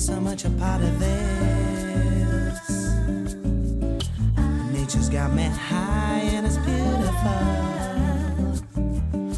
So 0.00 0.18
much 0.18 0.46
a 0.46 0.50
part 0.52 0.80
of 0.80 0.98
this. 0.98 2.70
Nature's 4.72 5.10
got 5.10 5.34
me 5.34 5.42
high 5.42 6.22
and 6.24 6.46
it's 6.46 6.56
beautiful. 6.56 7.30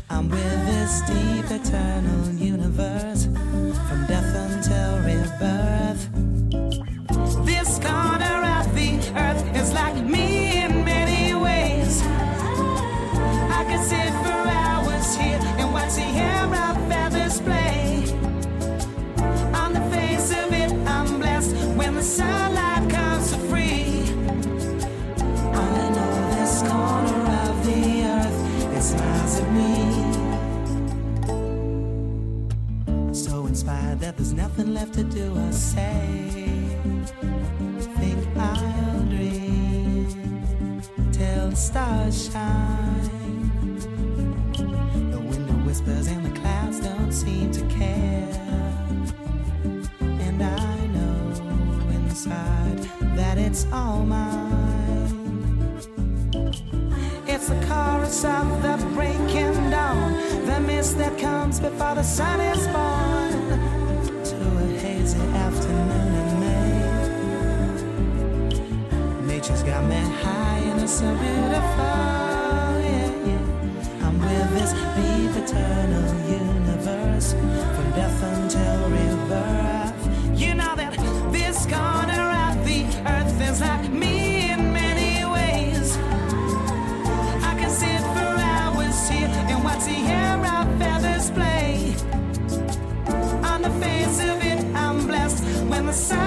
I'm 0.08 0.28
with 0.28 0.66
this 0.66 1.00
deep 1.02 1.50
eternal 1.50 2.30
universe 2.34 3.24
from 3.24 4.06
death 4.06 4.36
until 4.36 4.98
rebirth. 5.00 5.71
there's 34.16 34.32
nothing 34.32 34.74
left 34.74 34.94
to 34.94 35.04
do 35.04 35.36
I 35.38 35.50
say. 35.50 36.78
Think 37.98 38.36
I'll 38.36 39.02
dream 39.04 40.82
till 41.12 41.50
the 41.50 41.56
stars 41.56 42.30
shine. 42.30 43.78
The 45.10 45.20
window 45.20 45.54
whispers 45.66 46.08
and 46.08 46.24
the 46.24 46.40
clouds 46.40 46.80
don't 46.80 47.12
seem 47.12 47.50
to 47.52 47.64
care. 47.66 48.28
And 50.00 50.42
I 50.42 50.86
know 50.86 51.32
inside 51.90 52.78
that 53.16 53.38
it's 53.38 53.66
all 53.72 54.04
mine. 54.04 54.62
It's 57.26 57.48
the 57.48 57.60
chorus 57.66 58.24
of 58.24 58.62
the 58.62 58.76
breaking 58.94 59.70
dawn 59.70 60.12
the 60.46 60.60
mist 60.60 60.98
that 60.98 61.18
comes 61.18 61.60
before 61.60 61.94
the 61.94 62.02
sun 62.02 62.40
is 62.40 62.66
born. 62.68 63.61
pictures 69.42 69.62
got 69.64 69.84
me 69.86 69.96
high 70.22 70.58
and 70.70 70.80
it's 70.80 71.00
so 71.00 71.10
beautiful. 71.16 71.92
Yeah, 72.86 73.10
yeah. 73.26 74.06
I'm 74.06 74.16
with 74.20 74.50
this 74.54 74.72
deep 74.94 75.34
eternal 75.42 76.06
universe 76.30 77.32
from 77.32 77.90
death 77.90 78.22
until 78.22 78.88
rebirth. 78.88 80.40
You 80.40 80.54
know 80.54 80.76
that 80.76 80.92
this 81.32 81.66
corner 81.66 82.24
of 82.46 82.64
the 82.64 82.84
earth 83.14 83.40
is 83.50 83.60
like 83.60 83.90
me 83.90 84.52
in 84.52 84.72
many 84.72 85.24
ways. 85.24 85.96
I 87.42 87.52
can 87.58 87.70
sit 87.70 88.00
for 88.14 88.30
hours 88.52 89.08
here 89.08 89.26
and 89.26 89.64
watch 89.64 89.84
the 89.86 89.98
air 90.18 90.38
feathers 90.78 91.30
play. 91.32 91.96
On 93.50 93.60
the 93.60 93.70
face 93.84 94.20
of 94.20 94.38
it, 94.40 94.64
I'm 94.76 95.04
blessed 95.08 95.42
when 95.64 95.86
the 95.86 95.92
sun. 95.92 96.21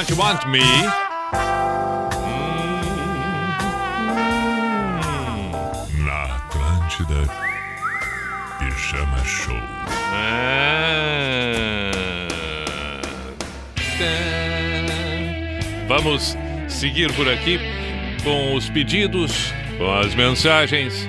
Want 0.00 0.08
You 0.08 0.16
Want 0.16 0.46
Me? 0.46 0.62
Hum. 2.24 2.80
Na 6.06 6.36
Atlântida. 6.36 7.28
Pijama 8.58 9.22
Show. 9.26 9.60
Tã. 13.98 14.16
Vamos 15.86 16.34
seguir 16.66 17.12
por 17.12 17.28
aqui 17.28 17.60
com 18.24 18.54
os 18.54 18.70
pedidos, 18.70 19.52
com 19.76 19.92
as 19.92 20.14
mensagens, 20.14 21.06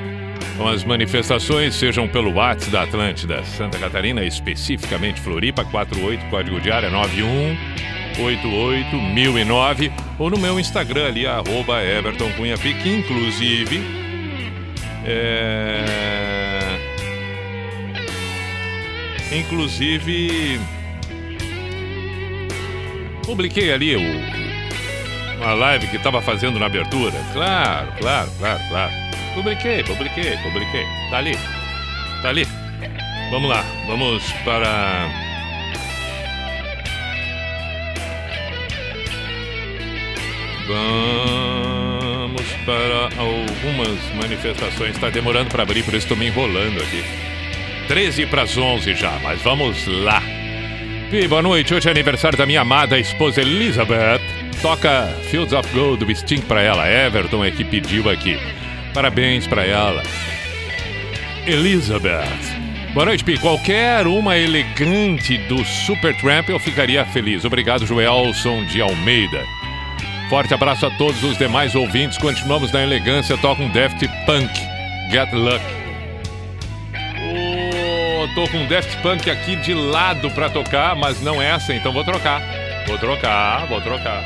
com 0.58 0.68
as 0.68 0.84
manifestações, 0.84 1.76
sejam 1.76 2.10
pelo 2.10 2.34
WhatsApp 2.34 2.72
da 2.72 2.84
Atlântida 2.84 3.42
Santa 3.46 3.80
Catarina, 3.80 4.26
especificamente 4.26 5.22
Floripa 5.22 5.64
48, 5.64 6.26
código 6.30 6.60
de 6.60 6.70
área 6.70 6.90
9188009, 8.18 9.92
ou 10.20 10.30
no 10.30 10.38
meu 10.38 10.60
Instagram 10.60 11.08
ali, 11.08 11.26
arroba 11.26 11.82
inclusive 12.86 13.82
é, 15.06 15.82
Inclusive, 19.32 20.60
publiquei 23.24 23.72
ali 23.72 23.96
o, 23.96 25.42
uma 25.42 25.54
live 25.54 25.88
que 25.88 25.96
estava 25.96 26.22
fazendo 26.22 26.60
na 26.60 26.66
abertura. 26.66 27.18
Claro, 27.32 27.94
claro, 27.98 28.30
claro, 28.38 28.60
claro. 28.68 28.92
Publiquei, 29.34 29.84
publiquei, 29.86 30.36
publiquei. 30.38 30.86
Tá 31.10 31.18
ali, 31.20 31.38
tá 32.22 32.28
ali. 32.28 32.46
Vamos 33.32 33.50
lá, 33.50 33.64
vamos 33.88 34.30
para. 34.44 35.21
Vamos 40.72 42.42
para 42.66 43.10
algumas 43.22 44.00
manifestações. 44.16 44.96
Está 44.96 45.10
demorando 45.10 45.50
para 45.50 45.64
abrir, 45.64 45.84
por 45.84 45.94
isso 45.94 46.06
estou 46.06 46.16
me 46.16 46.28
enrolando 46.28 46.82
aqui. 46.82 47.04
13 47.90 48.26
para 48.28 48.44
as 48.44 48.58
11 48.58 48.96
já, 48.96 49.20
mas 49.22 49.42
vamos 49.42 49.86
lá. 49.86 50.24
E 51.12 51.28
boa 51.28 51.42
noite, 51.42 51.74
hoje 51.74 51.90
é 51.90 51.92
aniversário 51.92 52.38
da 52.38 52.46
minha 52.46 52.62
amada 52.62 52.98
esposa 52.98 53.42
Elizabeth. 53.42 54.22
Toca 54.62 55.08
Fields 55.30 55.52
of 55.52 55.68
Gold 55.74 56.06
do 56.06 56.16
Sting 56.16 56.40
para 56.40 56.62
ela. 56.62 56.90
Everton 56.90 57.44
é 57.44 57.52
que 57.52 57.66
pediu 57.66 58.10
aqui. 58.10 58.40
Parabéns 58.94 59.46
para 59.46 59.66
ela. 59.66 60.02
Elizabeth. 61.46 62.62
Boa 62.94 63.08
noite, 63.08 63.26
Pi. 63.26 63.38
Qualquer 63.38 64.08
uma 64.08 64.38
elegante 64.38 65.38
do 65.50 65.66
Supertramp 65.66 66.48
eu 66.48 66.60
ficaria 66.60 67.04
feliz. 67.04 67.44
Obrigado, 67.44 67.86
Joelson 67.86 68.64
de 68.66 68.82
Almeida. 68.82 69.61
Forte 70.32 70.54
abraço 70.54 70.86
a 70.86 70.90
todos 70.92 71.22
os 71.24 71.38
demais 71.38 71.76
ouvintes. 71.76 72.18
Continuamos 72.18 72.72
na 72.72 72.82
elegância. 72.82 73.38
Toca 73.38 73.62
um 73.62 73.70
Daft 73.70 74.08
Punk. 74.26 74.50
Get 75.12 75.30
Luck. 75.34 75.62
Ô, 77.20 78.28
tô 78.34 78.48
com 78.48 78.60
um 78.60 78.66
Daft 78.66 78.96
Punk 79.02 79.30
aqui 79.30 79.58
de 79.58 79.74
lado 79.74 80.32
pra 80.32 80.50
tocar, 80.50 80.96
mas 80.96 81.22
não 81.22 81.42
é 81.42 81.50
essa, 81.50 81.74
então 81.74 81.92
vou 81.92 82.06
trocar. 82.06 82.42
Vou 82.88 82.98
trocar, 82.98 83.68
vou 83.68 83.82
trocar. 83.82 84.24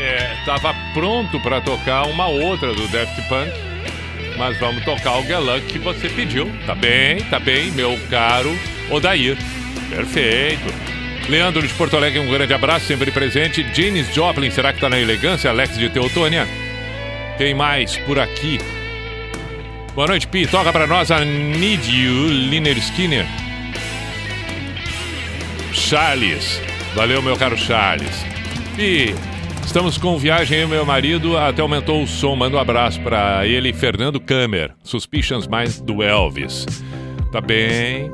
É, 0.00 0.36
tava 0.44 0.74
pronto 0.92 1.38
pra 1.38 1.60
tocar 1.60 2.08
uma 2.08 2.26
outra 2.26 2.74
do 2.74 2.88
Daft 2.88 3.22
Punk, 3.28 3.52
mas 4.36 4.58
vamos 4.58 4.84
tocar 4.84 5.18
o 5.18 5.22
Get 5.22 5.38
Luck 5.38 5.64
que 5.68 5.78
você 5.78 6.08
pediu. 6.08 6.50
Tá 6.66 6.74
bem, 6.74 7.22
tá 7.30 7.38
bem, 7.38 7.70
meu 7.70 7.96
caro 8.10 8.50
Odair. 8.90 9.38
Perfeito. 9.90 10.91
Leandro 11.32 11.66
de 11.66 11.72
Porto 11.72 11.96
Alegre, 11.96 12.18
um 12.20 12.30
grande 12.30 12.52
abraço, 12.52 12.84
sempre 12.84 13.10
presente. 13.10 13.66
Janis 13.72 14.14
Joplin, 14.14 14.50
será 14.50 14.70
que 14.70 14.78
tá 14.78 14.90
na 14.90 15.00
elegância? 15.00 15.48
Alex 15.48 15.78
de 15.78 15.88
Teotônia. 15.88 16.46
Tem 17.38 17.54
mais 17.54 17.96
por 17.96 18.18
aqui. 18.18 18.58
Boa 19.94 20.08
noite, 20.08 20.28
Pi. 20.28 20.46
Toca 20.46 20.70
pra 20.70 20.86
nós 20.86 21.10
a 21.10 21.24
Need 21.24 21.90
You, 21.90 22.28
Liner 22.28 22.76
Skinner. 22.76 23.24
Charles. 25.72 26.60
Valeu, 26.94 27.22
meu 27.22 27.34
caro 27.38 27.56
Charles. 27.56 28.26
Pi, 28.76 29.14
estamos 29.64 29.96
com 29.96 30.18
viagem 30.18 30.58
aí, 30.58 30.66
meu 30.66 30.84
marido. 30.84 31.38
Até 31.38 31.62
aumentou 31.62 32.02
o 32.02 32.06
som. 32.06 32.36
Manda 32.36 32.58
um 32.58 32.60
abraço 32.60 33.00
pra 33.00 33.46
ele, 33.46 33.72
Fernando 33.72 34.20
Kammer. 34.20 34.74
Suspicions 34.84 35.46
mais 35.46 35.80
do 35.80 36.02
Elvis. 36.02 36.66
Tá 37.32 37.40
bem. 37.40 38.12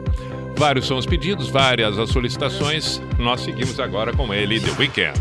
Vários 0.59 0.89
são 0.89 0.99
os 0.99 1.07
pedidos, 1.07 1.49
várias 1.49 1.97
as 1.99 2.11
solicitações. 2.11 3.01
Nós 3.17 3.43
seguimos 3.43 3.79
agora 3.79 4.13
com 4.13 4.35
ele, 4.35 4.59
The 4.59 4.73
Weeknd. 4.77 5.13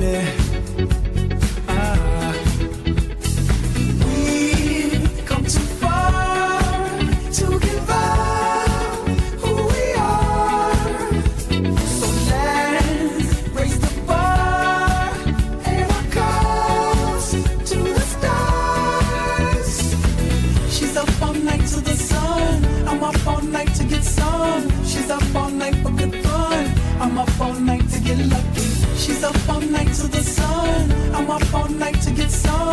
minute 0.00 0.43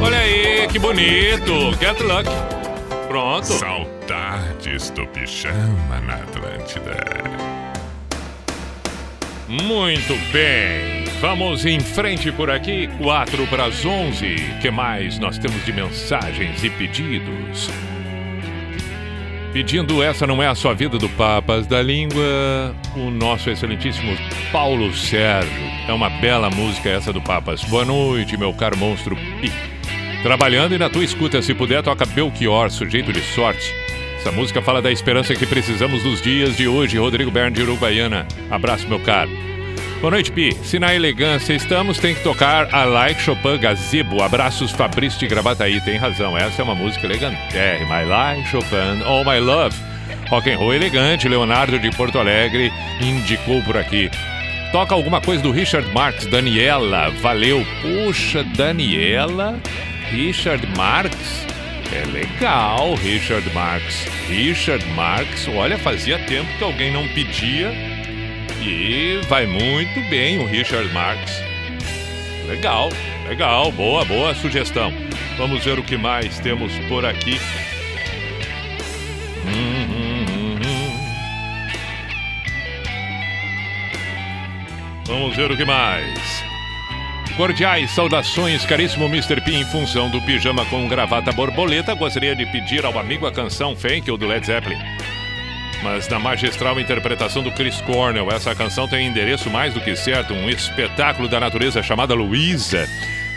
Olha 0.00 0.18
aí, 0.18 0.68
que 0.68 0.78
bonito. 0.78 1.72
Get 1.80 2.00
luck. 2.00 2.30
Pronto. 3.08 3.46
Saudades 3.46 4.90
do 4.90 5.06
pijama 5.08 6.00
na 6.00 6.14
Atlântida. 6.14 6.96
Muito 9.48 10.14
bem. 10.32 11.04
Vamos 11.20 11.66
em 11.66 11.80
frente 11.80 12.30
por 12.30 12.48
aqui, 12.48 12.88
4 13.02 13.46
para 13.48 13.64
as 13.64 13.84
11. 13.84 14.36
que 14.60 14.70
mais 14.70 15.18
nós 15.18 15.36
temos 15.36 15.64
de 15.64 15.72
mensagens 15.72 16.62
e 16.62 16.70
pedidos? 16.70 17.68
Pedindo 19.52 20.00
Essa 20.00 20.26
Não 20.26 20.40
É 20.40 20.46
a 20.46 20.54
Sua 20.54 20.74
Vida 20.74 20.96
do 20.98 21.08
Papas 21.08 21.66
da 21.66 21.82
Língua, 21.82 22.76
o 22.94 23.10
nosso 23.10 23.50
excelentíssimo 23.50 24.16
Paulo 24.52 24.94
Sérgio. 24.94 25.50
É 25.88 25.92
uma 25.92 26.08
bela 26.08 26.50
música 26.50 26.88
essa 26.90 27.12
do 27.12 27.20
Papas. 27.20 27.64
Boa 27.64 27.84
noite, 27.84 28.36
meu 28.36 28.52
caro 28.52 28.76
monstro 28.76 29.16
Pi. 29.40 29.77
Trabalhando 30.22 30.74
e 30.74 30.78
na 30.78 30.88
tua 30.88 31.04
escuta, 31.04 31.40
se 31.40 31.54
puder, 31.54 31.82
toca 31.82 32.04
Belchior, 32.04 32.70
sujeito 32.70 33.12
de 33.12 33.20
sorte. 33.20 33.72
Essa 34.18 34.32
música 34.32 34.60
fala 34.60 34.82
da 34.82 34.90
esperança 34.90 35.34
que 35.34 35.46
precisamos 35.46 36.04
nos 36.04 36.20
dias 36.20 36.56
de 36.56 36.66
hoje. 36.66 36.98
Rodrigo 36.98 37.30
Bern 37.30 37.52
de 37.52 37.62
Uruguaiana. 37.62 38.26
Abraço, 38.50 38.88
meu 38.88 38.98
caro. 38.98 39.30
Boa 40.00 40.10
noite, 40.10 40.32
Pi. 40.32 40.52
Se 40.62 40.78
na 40.78 40.94
elegância 40.94 41.52
estamos, 41.52 41.98
tem 41.98 42.14
que 42.14 42.22
tocar 42.22 42.72
a 42.74 42.84
Like 42.84 43.20
Chopin 43.22 43.58
Gazebo. 43.58 44.22
Abraços, 44.22 44.72
Fabrício 44.72 45.20
de 45.20 45.28
Gravataí. 45.28 45.80
Tem 45.80 45.96
razão, 45.96 46.36
essa 46.36 46.62
é 46.62 46.64
uma 46.64 46.74
música 46.74 47.06
elegante. 47.06 47.36
elegantérrima. 47.54 48.02
My 48.02 48.08
Like 48.08 48.48
Chopin, 48.48 49.02
All 49.04 49.24
My 49.24 49.38
Love. 49.38 49.76
Rock 50.28 50.50
and 50.50 50.58
roll 50.58 50.74
elegante, 50.74 51.28
Leonardo 51.28 51.78
de 51.78 51.90
Porto 51.90 52.18
Alegre 52.18 52.70
indicou 53.00 53.62
por 53.62 53.76
aqui. 53.76 54.10
Toca 54.72 54.94
alguma 54.94 55.20
coisa 55.20 55.42
do 55.42 55.50
Richard 55.50 55.88
Marx, 55.94 56.26
Daniela. 56.26 57.10
Valeu. 57.22 57.64
Puxa, 57.82 58.44
Daniela. 58.44 59.58
Richard 60.10 60.66
Marx. 60.76 61.46
É 61.92 62.04
legal, 62.06 62.94
Richard 62.94 63.48
Marx. 63.54 64.06
Richard 64.28 64.84
Marx, 64.94 65.48
olha, 65.48 65.78
fazia 65.78 66.18
tempo 66.20 66.48
que 66.58 66.64
alguém 66.64 66.92
não 66.92 67.06
pedia. 67.08 67.72
E 68.60 69.20
vai 69.28 69.46
muito 69.46 70.00
bem 70.08 70.38
o 70.38 70.46
Richard 70.46 70.88
Marx. 70.92 71.42
Legal, 72.46 72.90
legal, 73.28 73.70
boa, 73.72 74.04
boa 74.04 74.34
sugestão. 74.34 74.92
Vamos 75.36 75.64
ver 75.64 75.78
o 75.78 75.82
que 75.82 75.96
mais 75.96 76.38
temos 76.40 76.72
por 76.88 77.04
aqui. 77.04 77.38
Hum, 79.46 79.86
hum, 79.90 80.58
hum. 80.64 80.98
Vamos 85.06 85.36
ver 85.36 85.50
o 85.50 85.56
que 85.56 85.64
mais. 85.64 86.37
Cordiais 87.38 87.92
saudações, 87.92 88.66
caríssimo 88.66 89.06
Mr. 89.06 89.40
P. 89.40 89.52
Em 89.52 89.64
função 89.64 90.10
do 90.10 90.20
pijama 90.20 90.66
com 90.66 90.88
gravata 90.88 91.30
borboleta, 91.30 91.94
gostaria 91.94 92.34
de 92.34 92.44
pedir 92.46 92.84
ao 92.84 92.98
amigo 92.98 93.28
a 93.28 93.30
canção 93.30 93.76
Thank 93.76 94.10
You 94.10 94.16
do 94.16 94.26
Led 94.26 94.44
Zeppelin. 94.44 94.76
Mas 95.80 96.08
na 96.08 96.18
magistral 96.18 96.80
interpretação 96.80 97.40
do 97.40 97.52
Chris 97.52 97.80
Cornell, 97.82 98.28
essa 98.32 98.56
canção 98.56 98.88
tem 98.88 99.06
endereço 99.06 99.48
mais 99.50 99.72
do 99.72 99.80
que 99.80 99.94
certo, 99.94 100.34
um 100.34 100.50
espetáculo 100.50 101.28
da 101.28 101.38
natureza 101.38 101.80
chamada 101.80 102.12
Luísa. 102.12 102.88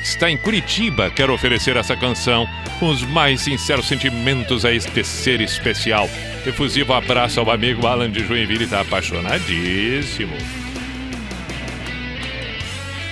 Está 0.01 0.31
em 0.31 0.37
Curitiba, 0.37 1.11
quero 1.11 1.31
oferecer 1.31 1.77
essa 1.77 1.95
canção 1.95 2.49
com 2.79 2.89
os 2.89 3.03
mais 3.03 3.41
sinceros 3.41 3.87
sentimentos 3.87 4.65
a 4.65 4.73
este 4.73 5.03
ser 5.03 5.41
especial. 5.41 6.09
Efusivo 6.43 6.93
abraço 6.93 7.39
ao 7.39 7.51
amigo 7.51 7.85
Alan 7.85 8.09
de 8.09 8.25
Joinville, 8.25 8.63
está 8.63 8.81
apaixonadíssimo. 8.81 10.60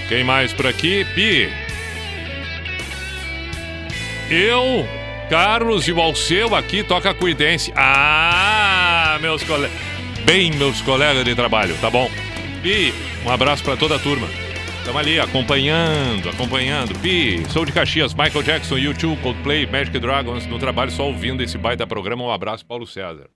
Quem 0.10 0.24
mais 0.24 0.52
por 0.52 0.66
aqui? 0.66 1.06
Pi. 1.14 1.48
Eu, 4.28 4.84
Carlos 5.30 5.88
e 5.88 5.92
o 5.92 6.02
Alceu 6.02 6.56
aqui 6.56 6.84
toca 6.84 7.14
Cuidense. 7.14 7.72
Ah, 7.76 9.20
meus 9.22 9.44
colegas. 9.44 9.78
Bem, 10.26 10.52
meus 10.54 10.82
colegas 10.82 11.24
de 11.24 11.36
trabalho, 11.36 11.78
tá 11.80 11.92
bom? 11.92 12.10
Pi, 12.64 12.92
um 13.24 13.30
abraço 13.30 13.64
pra 13.64 13.78
toda 13.78 13.98
a 13.98 14.00
turma. 14.00 14.28
Estamos 14.80 15.00
ali 15.00 15.20
acompanhando, 15.20 16.28
acompanhando. 16.28 16.98
Pi, 17.00 17.44
sou 17.52 17.64
de 17.64 17.72
Caxias, 17.72 18.16
Michael 18.16 18.42
Jackson, 18.42 18.80
YouTube, 18.80 19.22
Coldplay, 19.22 19.68
Magic 19.68 20.00
Dragons. 20.00 20.48
No 20.48 20.58
trabalho 20.58 20.90
só 20.90 21.06
ouvindo 21.06 21.44
esse 21.44 21.56
baita 21.56 21.86
programa. 21.86 22.24
Um 22.24 22.32
abraço, 22.32 22.66
Paulo 22.66 22.88
César. 22.88 23.30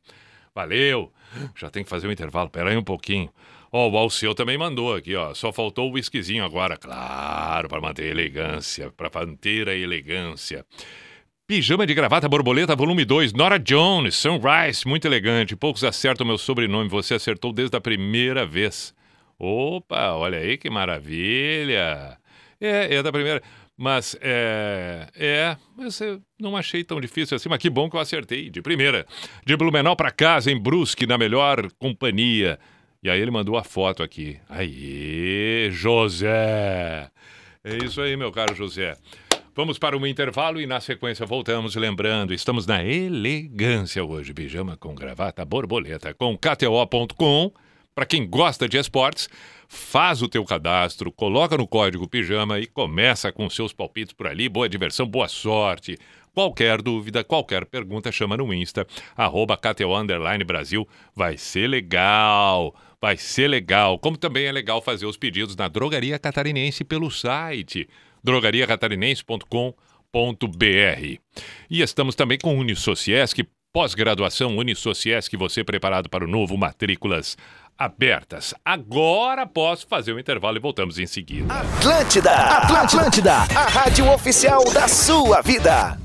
Valeu. 0.56 1.12
Já 1.56 1.70
tem 1.70 1.84
que 1.84 1.90
fazer 1.90 2.08
um 2.08 2.12
intervalo. 2.12 2.50
Pera 2.50 2.72
aí 2.72 2.78
um 2.78 2.84
pouquinho. 2.84 3.30
Ó, 3.76 3.90
o 3.90 3.98
Alceu 3.98 4.36
também 4.36 4.56
mandou 4.56 4.94
aqui, 4.94 5.16
ó. 5.16 5.34
Só 5.34 5.52
faltou 5.52 5.90
o 5.90 5.94
whiskyzinho 5.94 6.46
agora, 6.46 6.78
claro, 6.78 7.68
para 7.68 7.82
manter 7.82 8.04
a 8.04 8.12
elegância, 8.12 8.92
para 8.92 9.10
manter 9.12 9.68
a 9.68 9.74
elegância. 9.74 10.64
Pijama 11.48 11.88
de 11.88 11.96
gravata 11.96 12.30
borboleta, 12.30 12.76
volume 12.76 13.04
2, 13.04 13.34
Nora 13.34 13.58
Jones, 13.58 14.14
Sunrise, 14.14 14.88
muito 14.88 15.06
elegante. 15.06 15.56
Poucos 15.56 15.84
acertam 15.84 16.24
meu 16.24 16.38
sobrenome, 16.38 16.88
você 16.88 17.16
acertou 17.16 17.52
desde 17.52 17.76
a 17.76 17.82
primeira 17.82 18.46
vez. 18.46 18.94
Opa, 19.40 20.12
olha 20.14 20.38
aí 20.38 20.56
que 20.56 20.70
maravilha. 20.70 22.16
É, 22.62 22.94
é 22.94 23.02
da 23.02 23.12
primeira. 23.12 23.42
Mas 23.76 24.16
é. 24.22 25.08
É, 25.16 25.58
mas 25.76 26.00
eu 26.00 26.22
não 26.40 26.56
achei 26.56 26.84
tão 26.84 27.02
difícil 27.02 27.36
assim, 27.36 27.50
mas 27.50 27.58
que 27.58 27.72
bom 27.72 27.90
que 27.90 27.96
eu 27.96 28.00
acertei. 28.00 28.52
De 28.52 28.62
primeira. 28.62 29.04
De 29.44 29.58
Blumenau 29.58 29.96
pra 29.96 30.12
casa, 30.12 30.52
em 30.52 30.62
Brusque, 30.62 31.08
na 31.08 31.18
melhor 31.18 31.72
companhia. 31.80 32.60
E 33.04 33.10
aí 33.10 33.20
ele 33.20 33.32
mandou 33.32 33.58
a 33.58 33.64
foto 33.64 34.02
aqui. 34.02 34.40
Aí, 34.48 35.68
José! 35.72 37.10
É 37.62 37.76
isso 37.84 38.02
aí, 38.02 38.16
meu 38.16 38.32
caro 38.32 38.56
José. 38.56 38.96
Vamos 39.56 39.78
para 39.78 39.98
um 39.98 40.08
intervalo 40.08 40.60
e 40.62 40.66
na 40.66 40.80
sequência 40.80 41.26
voltamos. 41.26 41.76
Lembrando, 41.76 42.34
estamos 42.34 42.66
na 42.66 42.84
elegância 42.84 44.04
hoje. 44.04 44.34
Pijama 44.34 44.78
com 44.78 44.96
gravata 44.96 45.44
borboleta 45.44 46.14
com 46.14 46.38
KTO.com. 46.38 47.52
Para 47.94 48.06
quem 48.06 48.28
gosta 48.28 48.68
de 48.68 48.78
esportes, 48.78 49.30
faz 49.68 50.22
o 50.22 50.28
teu 50.28 50.44
cadastro, 50.44 51.12
coloca 51.12 51.56
no 51.56 51.68
código 51.68 52.08
pijama 52.08 52.60
e 52.60 52.66
começa 52.66 53.32
com 53.32 53.48
seus 53.50 53.72
palpites 53.72 54.14
por 54.14 54.26
ali. 54.26 54.50
Boa 54.50 54.68
diversão, 54.68 55.06
boa 55.06 55.28
sorte. 55.28 56.00
Qualquer 56.34 56.82
dúvida, 56.82 57.24
qualquer 57.24 57.66
pergunta, 57.66 58.12
chama 58.12 58.36
no 58.36 58.52
Insta, 58.52 58.88
arroba 59.16 59.56
KTO 59.56 59.94
Brasil. 60.48 60.88
Vai 61.16 61.38
ser 61.38 61.68
legal, 61.68 62.74
vai 63.04 63.18
ser 63.18 63.50
legal. 63.50 64.00
Como 64.00 64.16
também 64.16 64.46
é 64.46 64.52
legal 64.52 64.82
fazer 64.82 65.06
os 65.06 65.18
pedidos 65.18 65.58
na 65.58 65.68
Drogaria 65.68 66.18
Catarinense 66.18 66.86
pelo 66.86 67.12
site 67.12 67.90
drogariacatarinense.com.br. 68.24 71.20
E 71.70 71.82
estamos 71.82 72.16
também 72.16 72.38
com 72.42 72.58
Unisociesc, 72.58 73.44
pós-graduação 73.74 74.56
Unisociesc, 74.56 75.36
você 75.36 75.66
preparado 75.66 76.10
para 76.10 76.24
o 76.24 76.28
novo 76.30 76.56
Matrículas 76.56 77.38
Abertas. 77.78 78.54
Agora 78.64 79.46
posso 79.46 79.86
fazer 79.86 80.14
o 80.14 80.20
intervalo 80.20 80.56
e 80.56 80.62
voltamos 80.62 80.98
em 80.98 81.06
seguida. 81.06 81.54
Atlântida, 81.54 82.32
Atlântida, 82.32 83.34
a 83.34 83.68
rádio 83.68 84.10
oficial 84.14 84.64
da 84.72 84.88
sua 84.88 85.42
vida. 85.42 86.00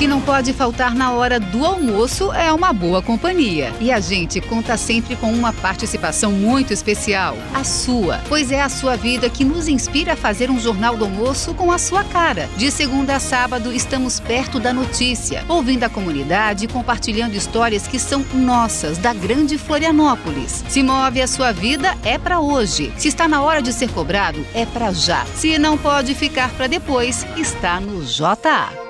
Que 0.00 0.08
não 0.08 0.22
pode 0.22 0.54
faltar 0.54 0.94
na 0.94 1.12
hora 1.12 1.38
do 1.38 1.62
almoço 1.62 2.32
é 2.32 2.50
uma 2.50 2.72
boa 2.72 3.02
companhia. 3.02 3.70
E 3.78 3.92
a 3.92 4.00
gente 4.00 4.40
conta 4.40 4.74
sempre 4.78 5.14
com 5.14 5.30
uma 5.30 5.52
participação 5.52 6.32
muito 6.32 6.72
especial, 6.72 7.36
a 7.52 7.62
sua, 7.64 8.18
pois 8.26 8.50
é 8.50 8.62
a 8.62 8.70
sua 8.70 8.96
vida 8.96 9.28
que 9.28 9.44
nos 9.44 9.68
inspira 9.68 10.14
a 10.14 10.16
fazer 10.16 10.50
um 10.50 10.58
jornal 10.58 10.96
do 10.96 11.04
almoço 11.04 11.52
com 11.52 11.70
a 11.70 11.76
sua 11.76 12.02
cara. 12.02 12.48
De 12.56 12.70
segunda 12.70 13.16
a 13.16 13.20
sábado, 13.20 13.74
estamos 13.74 14.18
perto 14.18 14.58
da 14.58 14.72
notícia, 14.72 15.44
ouvindo 15.46 15.84
a 15.84 15.90
comunidade 15.90 16.64
e 16.64 16.68
compartilhando 16.68 17.34
histórias 17.34 17.86
que 17.86 17.98
são 17.98 18.24
nossas, 18.32 18.96
da 18.96 19.12
grande 19.12 19.58
Florianópolis. 19.58 20.64
Se 20.66 20.82
move 20.82 21.20
a 21.20 21.26
sua 21.26 21.52
vida, 21.52 21.94
é 22.02 22.16
para 22.16 22.40
hoje. 22.40 22.90
Se 22.96 23.08
está 23.08 23.28
na 23.28 23.42
hora 23.42 23.60
de 23.60 23.70
ser 23.70 23.90
cobrado, 23.90 24.46
é 24.54 24.64
para 24.64 24.94
já. 24.94 25.26
Se 25.34 25.58
não 25.58 25.76
pode 25.76 26.14
ficar 26.14 26.48
para 26.52 26.66
depois, 26.68 27.26
está 27.36 27.78
no 27.78 28.02
JA. 28.02 28.89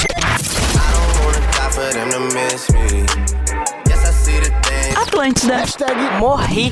Atlântida. 4.95 5.63
morri. 6.19 6.71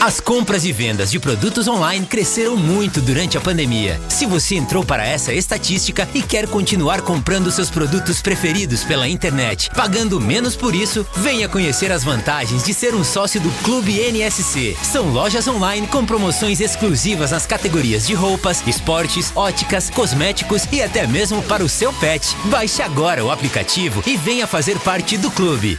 As 0.00 0.20
compras 0.20 0.64
e 0.64 0.72
vendas 0.72 1.10
de 1.10 1.18
produtos 1.18 1.66
online 1.66 2.06
cresceram 2.06 2.56
muito 2.56 3.00
durante 3.00 3.36
a 3.36 3.40
pandemia. 3.40 4.00
Se 4.08 4.26
você 4.26 4.54
entrou 4.54 4.84
para 4.84 5.04
essa 5.04 5.32
estatística 5.32 6.06
e 6.14 6.22
quer 6.22 6.46
continuar 6.46 7.00
comprando 7.00 7.50
seus 7.50 7.70
produtos 7.70 8.20
preferidos 8.20 8.84
pela 8.84 9.08
internet, 9.08 9.70
pagando 9.70 10.20
menos 10.20 10.54
por 10.54 10.74
isso, 10.74 11.04
venha 11.16 11.48
conhecer 11.48 11.90
as 11.90 12.04
vantagens 12.04 12.62
de 12.62 12.74
ser 12.74 12.94
um 12.94 13.02
sócio 13.02 13.40
do 13.40 13.50
Clube 13.64 13.98
NSC. 13.98 14.76
São 14.82 15.10
lojas 15.10 15.48
online 15.48 15.86
com 15.86 16.04
promoções 16.04 16.60
exclusivas 16.60 17.30
nas 17.30 17.46
categorias 17.46 18.06
de 18.06 18.14
roupas, 18.14 18.62
esportes, 18.66 19.32
óticas, 19.34 19.90
cosméticos 19.90 20.64
e 20.70 20.82
até 20.82 21.06
mesmo 21.06 21.42
para 21.42 21.64
o 21.64 21.68
seu 21.68 21.92
pet. 21.94 22.36
Baixe 22.44 22.82
agora 22.82 23.24
o 23.24 23.30
aplicativo 23.30 24.02
e 24.06 24.16
venha 24.16 24.46
fazer 24.46 24.78
parte 24.80 25.16
do 25.16 25.30
clube. 25.30 25.78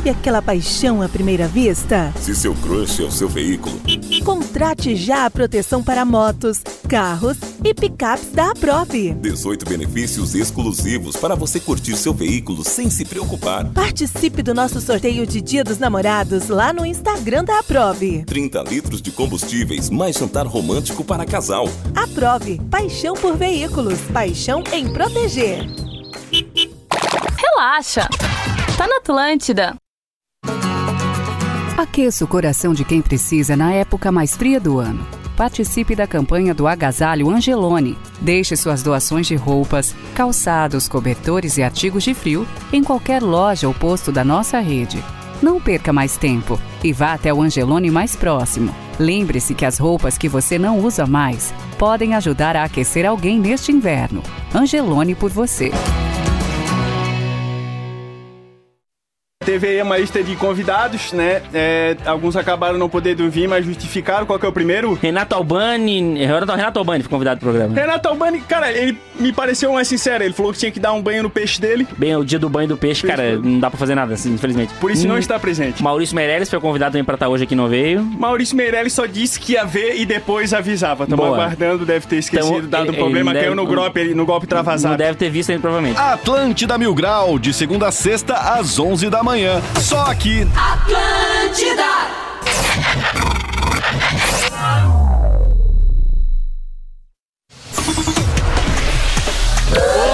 Sabe 0.00 0.08
aquela 0.08 0.40
paixão 0.40 1.02
à 1.02 1.10
primeira 1.10 1.46
vista? 1.46 2.10
Se 2.18 2.34
seu 2.34 2.54
crush 2.54 3.02
é 3.02 3.04
o 3.04 3.10
seu 3.10 3.28
veículo, 3.28 3.78
Contrate 4.24 4.96
já 4.96 5.26
a 5.26 5.30
proteção 5.30 5.82
para 5.82 6.06
motos, 6.06 6.62
carros 6.88 7.36
e 7.62 7.74
picapes 7.74 8.30
da 8.32 8.52
Aprove. 8.52 9.12
18 9.12 9.66
benefícios 9.66 10.34
exclusivos 10.34 11.16
para 11.16 11.34
você 11.34 11.60
curtir 11.60 11.98
seu 11.98 12.14
veículo 12.14 12.64
sem 12.64 12.88
se 12.88 13.04
preocupar. 13.04 13.66
Participe 13.74 14.42
do 14.42 14.54
nosso 14.54 14.80
sorteio 14.80 15.26
de 15.26 15.42
Dia 15.42 15.62
dos 15.62 15.78
Namorados 15.78 16.48
lá 16.48 16.72
no 16.72 16.86
Instagram 16.86 17.44
da 17.44 17.58
Aprove. 17.58 18.24
30 18.24 18.62
litros 18.62 19.02
de 19.02 19.10
combustíveis 19.10 19.90
mais 19.90 20.16
jantar 20.16 20.46
romântico 20.46 21.04
para 21.04 21.26
casal. 21.26 21.68
Aprove, 21.94 22.58
paixão 22.70 23.12
por 23.12 23.36
veículos, 23.36 24.00
paixão 24.14 24.64
em 24.72 24.90
proteger. 24.90 25.66
Relaxa! 27.36 28.08
Tá 28.78 28.86
na 28.86 28.96
Atlântida. 28.96 29.76
Aqueça 31.80 32.26
o 32.26 32.28
coração 32.28 32.74
de 32.74 32.84
quem 32.84 33.00
precisa 33.00 33.56
na 33.56 33.72
época 33.72 34.12
mais 34.12 34.36
fria 34.36 34.60
do 34.60 34.78
ano. 34.78 35.02
Participe 35.34 35.96
da 35.96 36.06
campanha 36.06 36.52
do 36.52 36.68
Agasalho 36.68 37.30
Angelone. 37.30 37.96
Deixe 38.20 38.54
suas 38.54 38.82
doações 38.82 39.26
de 39.26 39.34
roupas, 39.34 39.96
calçados, 40.14 40.86
cobertores 40.86 41.56
e 41.56 41.62
artigos 41.62 42.04
de 42.04 42.12
frio 42.12 42.46
em 42.70 42.84
qualquer 42.84 43.22
loja 43.22 43.66
ou 43.66 43.72
posto 43.72 44.12
da 44.12 44.22
nossa 44.22 44.60
rede. 44.60 45.02
Não 45.42 45.58
perca 45.58 45.90
mais 45.90 46.18
tempo 46.18 46.60
e 46.84 46.92
vá 46.92 47.14
até 47.14 47.32
o 47.32 47.40
Angelone 47.40 47.90
mais 47.90 48.14
próximo. 48.14 48.74
Lembre-se 48.98 49.54
que 49.54 49.64
as 49.64 49.78
roupas 49.78 50.18
que 50.18 50.28
você 50.28 50.58
não 50.58 50.80
usa 50.80 51.06
mais 51.06 51.50
podem 51.78 52.14
ajudar 52.14 52.56
a 52.56 52.64
aquecer 52.64 53.06
alguém 53.06 53.40
neste 53.40 53.72
inverno. 53.72 54.22
Angelone 54.54 55.14
por 55.14 55.30
você. 55.30 55.70
Teve 59.42 59.68
aí 59.68 59.80
uma 59.80 59.96
lista 59.96 60.22
de 60.22 60.36
convidados, 60.36 61.14
né? 61.14 61.40
É, 61.54 61.96
alguns 62.04 62.36
acabaram 62.36 62.76
não 62.76 62.90
podendo 62.90 63.28
vir, 63.30 63.48
mas 63.48 63.64
justificaram. 63.64 64.26
Qual 64.26 64.38
que 64.38 64.44
é 64.44 64.48
o 64.50 64.52
primeiro? 64.52 64.98
Renato 65.00 65.34
Albani. 65.34 66.18
Renato, 66.18 66.52
Renato 66.52 66.78
Albani 66.78 67.02
foi 67.02 67.08
convidado 67.10 67.40
pro 67.40 67.48
programa. 67.48 67.74
Renato 67.74 68.06
Albani, 68.06 68.42
cara, 68.42 68.70
ele 68.70 68.98
me 69.18 69.32
pareceu 69.32 69.72
mais 69.72 69.88
sincero. 69.88 70.22
Ele 70.22 70.34
falou 70.34 70.52
que 70.52 70.58
tinha 70.58 70.70
que 70.70 70.78
dar 70.78 70.92
um 70.92 71.00
banho 71.00 71.22
no 71.22 71.30
peixe 71.30 71.58
dele. 71.58 71.88
Bem, 71.96 72.14
o 72.16 72.22
dia 72.22 72.38
do 72.38 72.50
banho 72.50 72.68
do 72.68 72.76
peixe, 72.76 73.06
cara, 73.06 73.38
não 73.38 73.58
dá 73.58 73.70
pra 73.70 73.78
fazer 73.78 73.94
nada, 73.94 74.12
assim, 74.12 74.30
infelizmente. 74.34 74.74
Por 74.78 74.90
isso 74.90 75.08
não 75.08 75.14
Hum, 75.14 75.18
está 75.18 75.38
presente. 75.38 75.82
Maurício 75.82 76.14
Meirelles 76.14 76.50
foi 76.50 76.60
convidado 76.60 76.92
também 76.92 77.04
pra 77.04 77.14
estar 77.14 77.30
hoje 77.30 77.44
aqui 77.44 77.54
não 77.54 77.66
veio. 77.66 78.02
Maurício 78.04 78.54
Meirelles 78.54 78.92
só 78.92 79.06
disse 79.06 79.40
que 79.40 79.54
ia 79.54 79.64
ver 79.64 79.98
e 79.98 80.04
depois 80.04 80.52
avisava. 80.52 81.06
Tamo 81.06 81.22
Boa. 81.22 81.34
aguardando, 81.36 81.86
deve 81.86 82.06
ter 82.06 82.16
esquecido, 82.16 82.58
Então, 82.58 82.68
dado 82.68 82.88
um 82.88 82.92
ele- 82.92 82.96
problema, 82.98 83.30
ele 83.30 83.40
caiu 83.40 83.54
deve- 83.56 83.66
no 83.70 83.74
golpe, 83.74 84.14
no 84.14 84.26
golpe 84.26 84.46
travasado. 84.46 84.90
Não 84.92 84.98
deve 84.98 85.16
ter 85.16 85.30
visto 85.30 85.48
ainda, 85.48 85.62
provavelmente. 85.62 85.98
Atlântida 85.98 86.76
Mil 86.76 86.94
Grau, 86.94 87.38
de 87.38 87.54
segunda 87.54 87.88
a 87.88 87.90
sexta, 87.90 88.34
às 88.34 88.78
11 88.78 89.08
da 89.08 89.22
manhã. 89.22 89.29
Só 89.80 90.06
aqui. 90.06 90.42
Atlântida! 90.56 91.84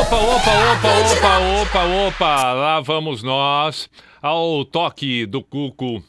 Opa, 0.00 0.16
opa, 0.16 0.50
opa, 0.74 0.90
opa, 0.98 1.38
opa, 1.62 1.84
opa, 1.84 2.52
lá 2.52 2.80
vamos 2.80 3.22
nós 3.22 3.88
ao 4.20 4.66
toque 4.66 5.24
do 5.24 5.42
Cuco. 5.42 6.02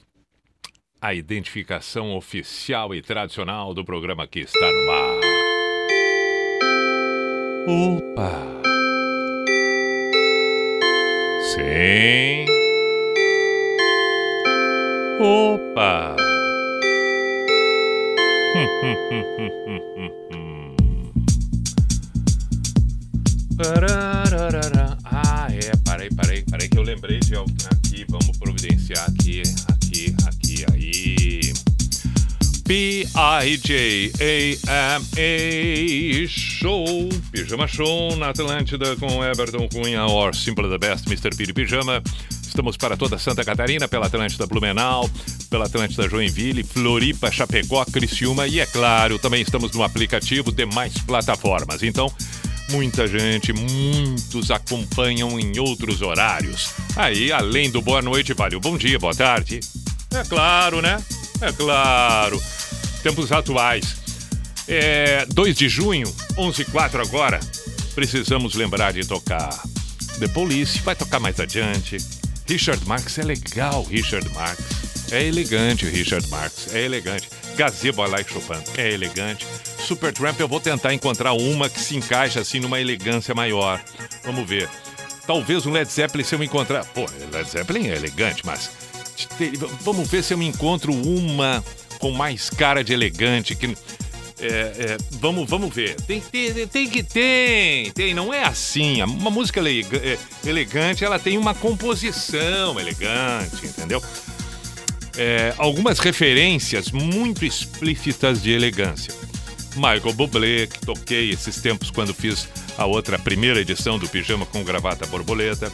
A 1.02 1.14
identificação 1.14 2.14
oficial 2.14 2.94
e 2.94 3.02
tradicional 3.02 3.74
do 3.74 3.86
programa 3.86 4.28
que 4.28 4.42
está 4.42 4.70
no 4.70 4.92
ar. 4.92 5.20
Opa. 7.70 8.58
Sim. 11.56 12.67
Opa. 15.20 16.16
Ah, 25.06 25.48
é, 25.52 25.76
parei, 25.84 26.10
parei, 26.12 26.44
parei 26.44 26.70
que 26.70 26.78
eu 26.78 26.84
lembrei 26.84 27.20
de 27.20 27.36
algo 27.36 27.52
aqui, 27.72 28.06
vamos 28.08 28.38
providenciar 28.38 29.10
aqui, 29.10 29.42
aqui, 29.68 30.16
aqui, 30.28 30.66
aí. 30.72 31.67
P-I-J-A-M-A 32.68 34.28
Show, 36.28 37.08
Pijama 37.32 37.66
Show 37.66 38.18
na 38.18 38.28
Atlântida 38.32 38.94
com 38.98 39.24
Everton 39.24 39.70
Cunha, 39.70 40.06
or 40.06 40.36
Simple 40.36 40.68
the 40.68 40.78
Best, 40.78 41.08
Mr. 41.08 41.34
Piri 41.34 41.54
Pijama. 41.54 42.04
Estamos 42.46 42.76
para 42.76 42.98
toda 42.98 43.18
Santa 43.18 43.46
Catarina, 43.46 43.88
pela 43.88 44.08
Atlântida 44.08 44.46
Blumenau, 44.46 45.10
pela 45.50 45.66
Atlântida 45.66 46.10
Joinville, 46.10 46.62
Floripa, 46.62 47.32
Chapecó, 47.32 47.86
Criciúma 47.86 48.48
e, 48.48 48.60
é 48.60 48.66
claro, 48.66 49.18
também 49.18 49.42
estamos 49.42 49.72
no 49.72 49.82
aplicativo 49.82 50.52
demais 50.52 50.98
plataformas. 50.98 51.84
Então, 51.84 52.12
muita 52.70 53.08
gente, 53.08 53.54
muitos 53.54 54.52
acompanham 54.52 55.40
em 55.40 55.58
outros 55.58 56.02
horários. 56.02 56.74
Aí, 56.98 57.32
além 57.32 57.72
do 57.72 57.82
boa 57.82 58.02
noite, 58.02 58.34
vale 58.34 58.58
o 58.58 58.60
bom 58.60 58.78
dia, 58.78 59.00
boa 59.00 59.16
tarde. 59.16 59.62
É 60.14 60.24
claro, 60.26 60.82
né? 60.82 61.02
É 61.42 61.52
claro. 61.52 62.42
Tempos 63.04 63.32
atuais. 63.32 63.96
É 64.68 65.26
2 65.28 65.56
de 65.56 65.70
junho, 65.70 66.14
11 66.38 66.62
h 66.64 66.72
04 66.72 67.02
agora. 67.02 67.40
Precisamos 67.96 68.54
lembrar 68.56 68.94
de 68.94 69.06
tocar 69.06 69.50
The 70.20 70.28
Police, 70.28 70.80
vai 70.80 70.96
tocar 70.96 71.20
mais 71.20 71.40
adiante. 71.40 71.98
Richard 72.48 72.86
Marx 72.88 73.18
é 73.18 73.24
legal, 73.24 73.84
Richard 73.84 74.28
Marx. 74.34 74.60
É 75.12 75.24
elegante 75.24 75.86
Richard 75.86 76.28
Marx, 76.30 76.74
é 76.74 76.84
elegante. 76.84 77.30
Gazebo 77.56 78.06
I 78.06 78.10
Like 78.10 78.32
Chopin, 78.32 78.62
é 78.78 78.92
elegante. 78.92 79.46
Supertramp 79.80 80.40
eu 80.40 80.48
vou 80.48 80.60
tentar 80.60 80.94
encontrar 80.94 81.34
uma 81.34 81.70
que 81.70 81.80
se 81.80 81.96
encaixa 81.96 82.42
assim 82.42 82.60
numa 82.60 82.80
elegância 82.82 83.34
maior. 83.34 83.82
Vamos 84.24 84.48
ver. 84.48 84.70
Talvez 85.26 85.66
um 85.66 85.72
Led 85.72 85.92
Zeppelin 85.92 86.24
se 86.24 86.36
eu 86.36 86.44
encontrar. 86.44 86.86
Pô, 86.86 87.06
Led 87.32 87.50
Zeppelin 87.50 87.88
é 87.88 87.96
elegante, 87.96 88.46
mas. 88.46 88.70
Vamos 89.82 90.10
ver 90.10 90.24
se 90.24 90.34
eu 90.34 90.38
me 90.38 90.46
encontro 90.46 90.94
uma 90.94 91.64
com 92.00 92.12
mais 92.12 92.50
cara 92.50 92.84
de 92.84 92.94
elegante. 92.94 93.56
Que, 93.56 93.76
é, 94.40 94.48
é, 94.48 94.98
vamos, 95.14 95.50
vamos 95.50 95.74
ver. 95.74 95.96
Tem, 96.02 96.22
tem, 96.22 96.68
tem 96.68 96.90
que 96.90 97.02
tem, 97.02 97.92
tem. 97.92 98.14
Não 98.14 98.34
é 98.34 98.44
assim. 98.44 99.02
Uma 99.02 99.32
música 99.32 99.60
é, 99.60 100.18
elegante, 100.46 101.04
ela 101.04 101.18
tem 101.18 101.38
uma 101.38 101.56
composição 101.56 102.80
elegante, 102.80 103.66
entendeu? 103.66 104.02
É, 105.18 105.54
algumas 105.58 105.98
referências 105.98 106.92
muito 106.92 107.44
explícitas 107.44 108.42
de 108.42 108.52
elegância. 108.52 109.12
Michael 109.76 110.14
Bublé, 110.14 110.68
que 110.68 110.80
toquei 110.80 111.32
esses 111.32 111.58
tempos 111.58 111.90
quando 111.90 112.14
fiz 112.14 112.48
a 112.78 112.86
outra 112.86 113.18
primeira 113.18 113.60
edição 113.60 113.98
do 113.98 114.08
Pijama 114.08 114.46
com 114.46 114.64
Gravata 114.64 115.06
Borboleta. 115.08 115.72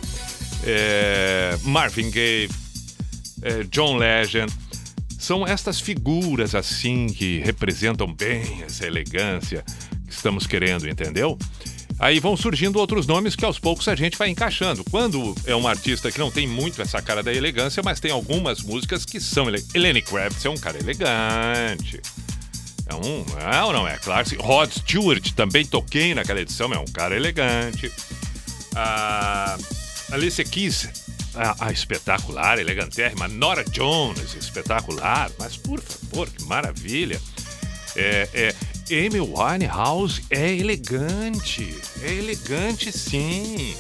É, 0.66 1.58
Marvin 1.64 2.10
Gaye, 2.10 2.50
é, 3.44 3.64
John 3.66 3.98
Legend. 3.98 4.52
São 5.20 5.48
estas 5.48 5.80
figuras 5.80 6.54
assim 6.54 7.08
que 7.08 7.40
representam 7.46 8.14
bem 8.14 8.64
essa 8.64 8.86
elegância 8.86 9.64
que 10.06 10.14
estamos 10.14 10.46
querendo, 10.46 10.88
entendeu? 10.90 11.38
Aí 12.00 12.20
vão 12.20 12.36
surgindo 12.36 12.78
outros 12.80 13.06
nomes 13.08 13.36
que 13.36 13.46
aos 13.46 13.58
poucos 13.60 13.88
a 13.88 13.96
gente 13.96 14.18
vai 14.18 14.28
encaixando. 14.28 14.84
Quando 14.92 15.34
é 15.46 15.56
um 15.56 15.66
artista 15.68 16.12
que 16.12 16.20
não 16.20 16.30
tem 16.32 16.46
muito 16.48 16.82
essa 16.82 17.02
cara 17.02 17.24
da 17.24 17.32
elegância, 17.34 17.82
mas 17.84 18.00
tem 18.02 18.12
algumas 18.12 18.62
músicas 18.64 19.06
que 19.06 19.20
são. 19.22 19.48
ele- 19.48 19.64
Lenny 19.76 20.02
Kravitz 20.02 20.44
é 20.44 20.50
um 20.50 20.58
cara 20.58 20.78
elegante. 20.78 22.02
É 22.88 22.96
um. 22.96 23.24
Ou 23.68 23.72
não 23.74 23.88
é? 23.88 23.96
Claro. 23.98 24.28
Rod 24.42 24.72
Stewart 24.72 25.32
também 25.34 25.66
toquei 25.66 26.14
naquela 26.14 26.42
edição, 26.42 26.74
é 26.74 26.80
um 26.80 26.86
cara 26.86 27.16
elegante. 27.16 27.90
A 28.76 29.58
Alicia 30.12 30.44
Keys, 30.44 30.90
a, 31.36 31.68
a 31.68 31.72
espetacular, 31.72 32.60
elegantérrima. 32.60 33.28
Nora 33.28 33.64
Jones, 33.64 34.36
espetacular. 34.36 35.30
Mas 35.40 35.58
por 35.58 35.80
favor, 35.82 36.30
que 36.30 36.44
maravilha. 36.46 37.20
É, 37.96 38.28
é, 38.34 38.56
Amy 39.06 39.20
Winehouse 39.22 40.24
é 40.30 40.52
elegante. 40.56 41.76
É 42.02 42.12
elegante, 42.14 42.92
sim. 42.92 43.76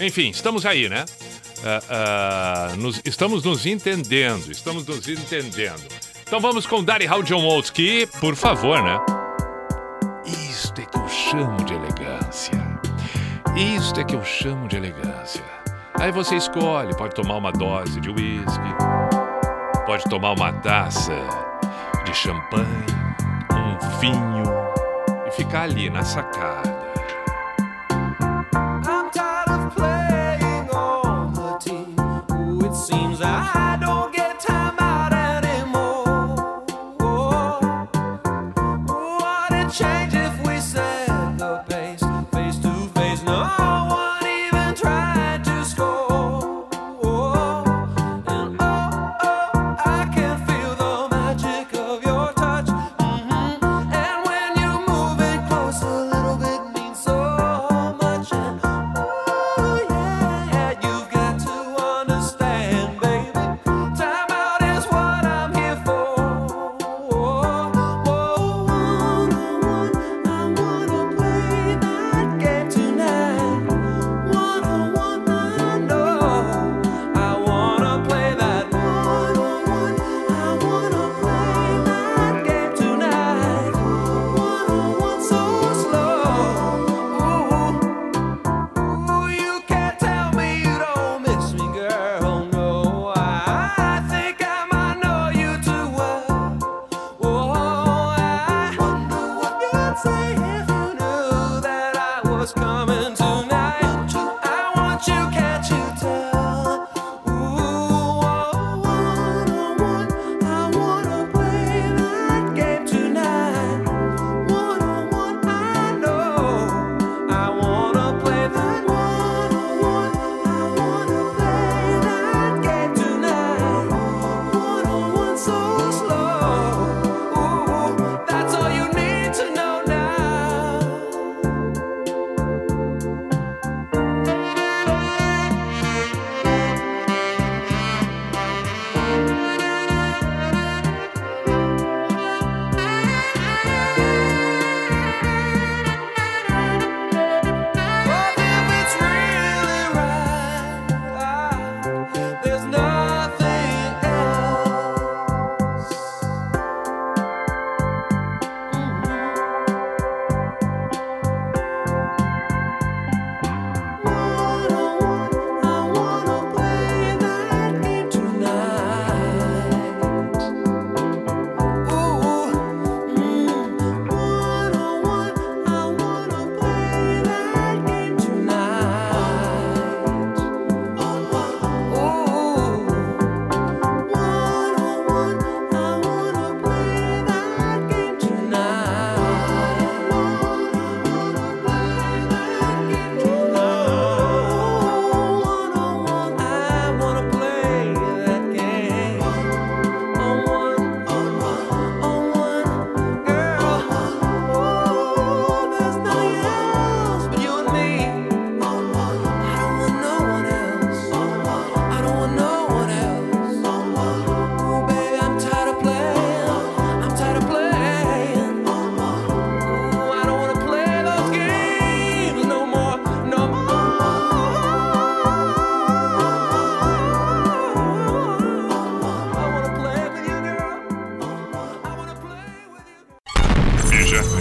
Enfim, 0.00 0.30
estamos 0.30 0.66
aí, 0.66 0.88
né? 0.88 1.04
Ah, 1.64 1.82
ah, 2.70 2.76
nos- 2.76 3.00
estamos 3.04 3.42
nos 3.44 3.64
entendendo. 3.66 4.50
Estamos 4.52 4.84
nos 4.86 5.08
entendendo. 5.08 5.82
Então 6.26 6.40
vamos 6.40 6.66
com 6.66 6.82
Daddy 6.84 7.08
How 7.08 7.22
John 7.22 7.46
Oates, 7.46 7.70
que, 7.70 8.06
por 8.20 8.34
favor, 8.36 8.82
né? 8.82 8.98
Isto 10.26 10.80
é 10.80 10.84
que 10.86 10.98
eu 10.98 11.08
chamo 11.08 11.64
de 11.64 11.72
elegância. 11.72 12.52
Isto 13.56 14.00
é 14.00 14.04
que 14.04 14.14
eu 14.16 14.24
chamo 14.24 14.68
de 14.68 14.76
elegância. 14.76 15.44
Aí 15.98 16.12
você 16.12 16.36
escolhe, 16.36 16.94
pode 16.94 17.14
tomar 17.14 17.36
uma 17.36 17.50
dose 17.50 18.00
de 18.00 18.10
uísque, 18.10 18.74
pode 19.86 20.04
tomar 20.04 20.32
uma 20.32 20.52
taça 20.52 21.16
de 22.04 22.14
champanhe, 22.14 22.86
um 23.50 23.98
vinho 23.98 24.44
e 25.26 25.30
ficar 25.30 25.62
ali 25.62 25.88
na 25.88 26.04
sacada. 26.04 26.75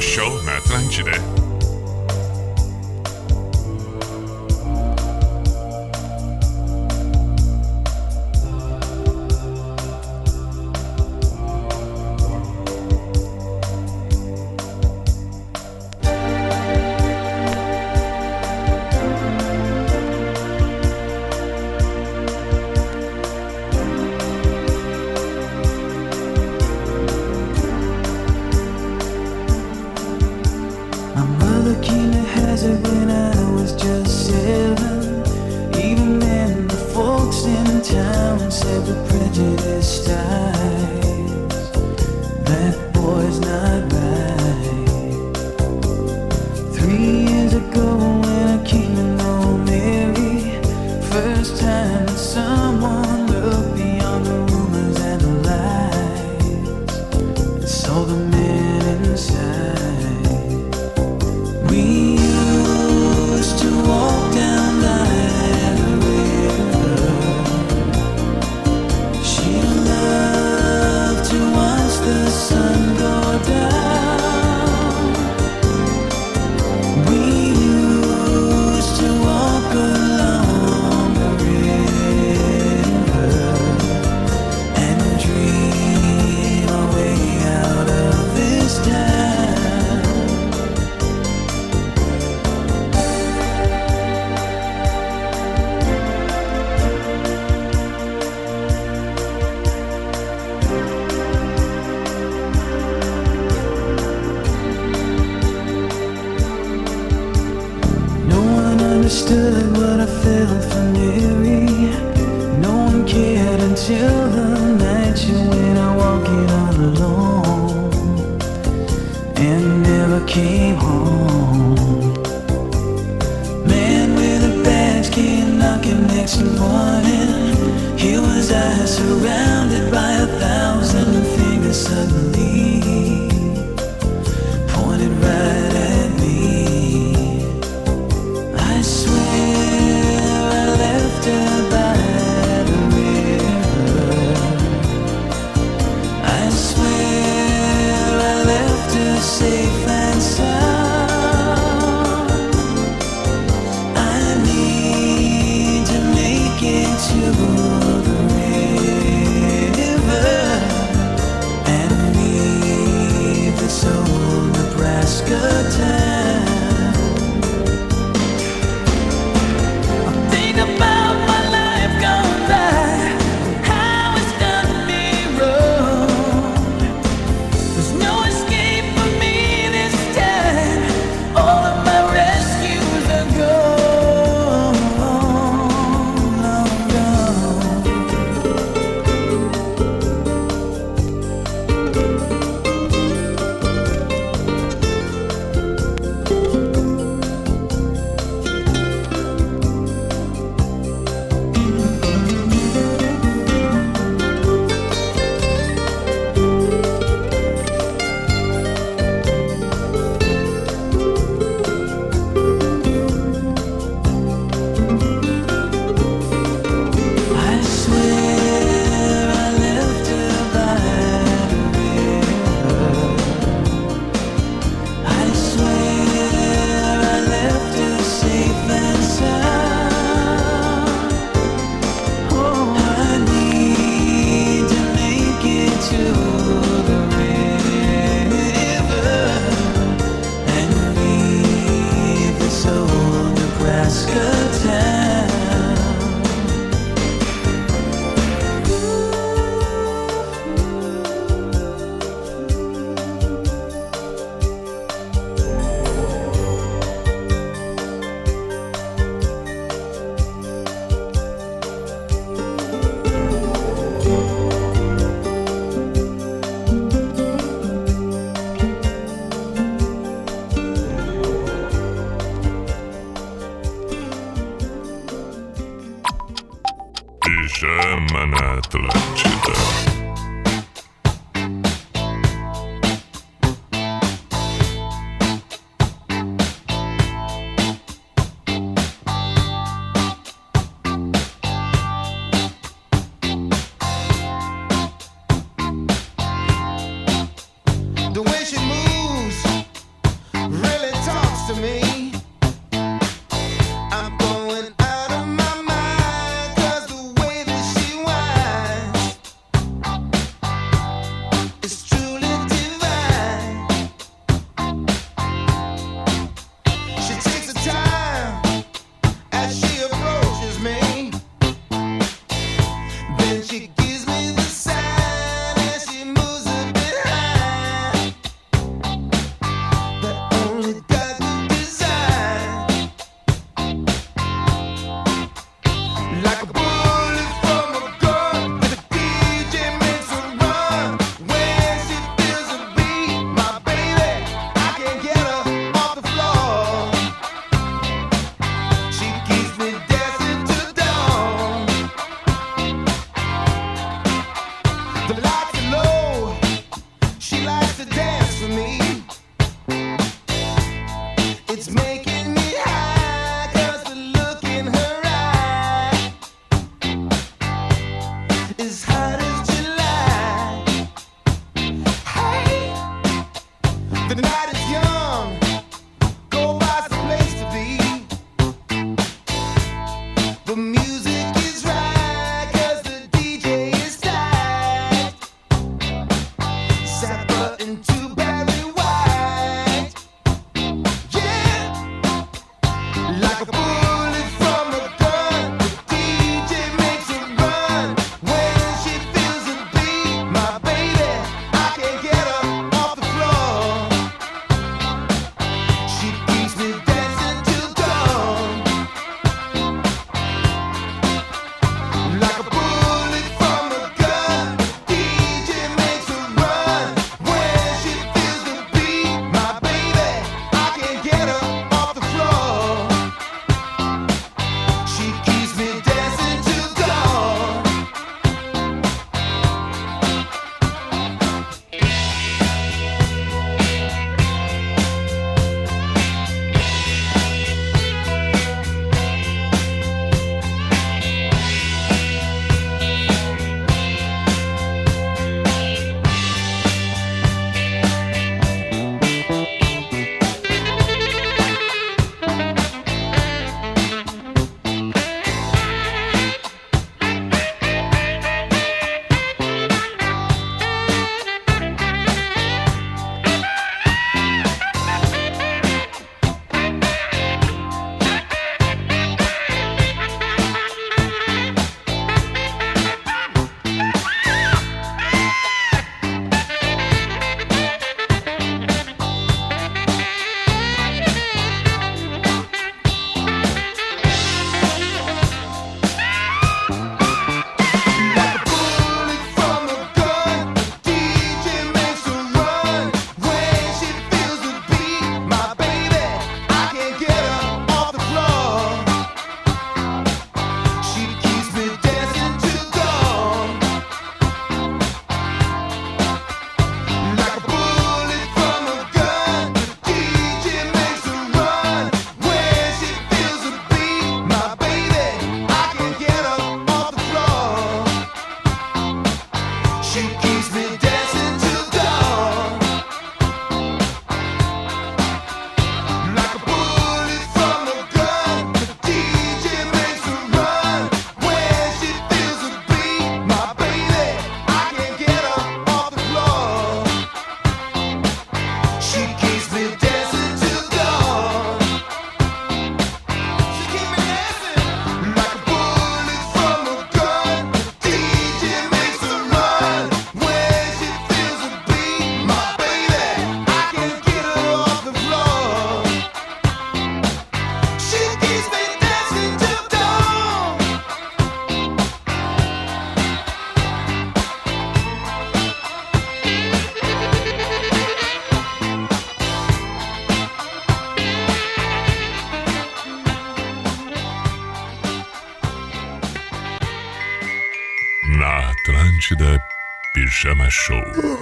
Show 0.05 0.41
na 0.43 0.57
Atlântida. 0.57 1.44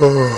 Oh. 0.06 0.33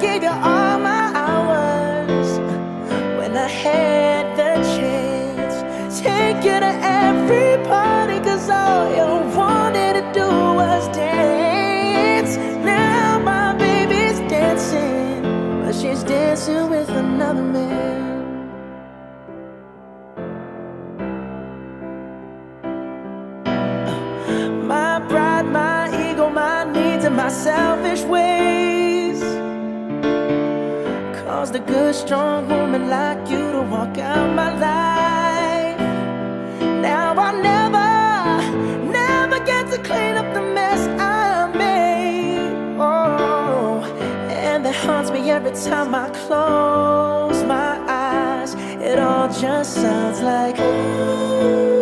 gave 0.00 0.22
you 0.22 0.28
all 0.28 0.78
my 0.78 1.10
hours 1.14 2.28
when 3.18 3.36
I 3.36 3.48
had 3.48 4.24
the 4.36 4.54
chance. 4.76 5.56
Take 6.00 6.44
you 6.44 6.60
to 6.60 6.72
every 7.04 7.56
party, 7.64 8.18
cause 8.20 8.48
all 8.48 8.88
you 8.98 9.36
wanted 9.36 9.94
to 9.94 10.04
do 10.12 10.28
was 10.60 10.86
dance. 10.88 12.36
Now 12.64 13.18
my 13.18 13.56
baby's 13.56 14.20
dancing, 14.30 15.22
but 15.62 15.74
she's 15.74 16.04
dancing 16.04 16.70
with 16.70 16.88
another 16.90 17.42
man. 17.42 17.96
my 24.68 25.00
pride 25.08 25.46
my 25.46 25.88
ego 26.10 26.28
my 27.10 27.28
selfish 27.28 28.02
ways. 28.02 28.27
Good, 31.68 31.94
strong 31.94 32.48
woman 32.48 32.88
like 32.88 33.30
you 33.30 33.52
to 33.52 33.62
walk 33.62 33.98
out 33.98 34.34
my 34.34 34.50
life. 34.68 35.80
Now 36.90 37.14
I 37.28 37.30
never, 37.50 38.90
never 39.00 39.38
get 39.44 39.70
to 39.72 39.78
clean 39.88 40.16
up 40.16 40.32
the 40.34 40.42
mess 40.42 40.80
I 40.98 41.52
made. 41.56 42.54
Oh, 42.80 43.82
and 44.30 44.64
that 44.64 44.74
haunts 44.74 45.10
me 45.10 45.30
every 45.30 45.52
time 45.52 45.94
I 45.94 46.08
close 46.26 47.44
my 47.44 47.72
eyes. 47.86 48.54
It 48.90 48.98
all 48.98 49.28
just 49.28 49.74
sounds 49.74 50.20
like 50.22 50.56
Mm, 50.56 51.77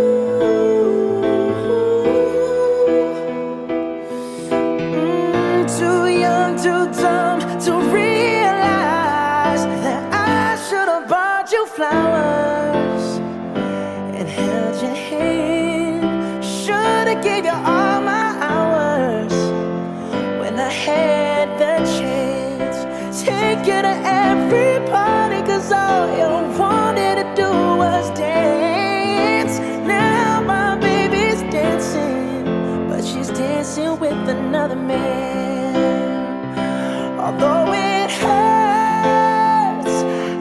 Although 37.26 37.72
it 37.72 38.10
hurts, 38.12 39.94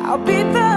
I'll 0.05 0.19
be 0.19 0.43
the 0.43 0.74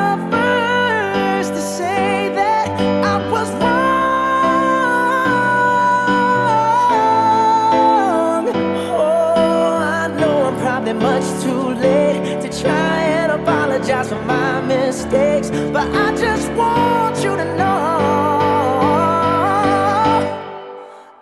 mistakes, 15.09 15.51
but 15.73 15.89
I 15.95 16.15
just 16.17 16.51
want 16.53 17.17
you 17.17 17.37
to 17.37 17.45
know. 17.57 17.99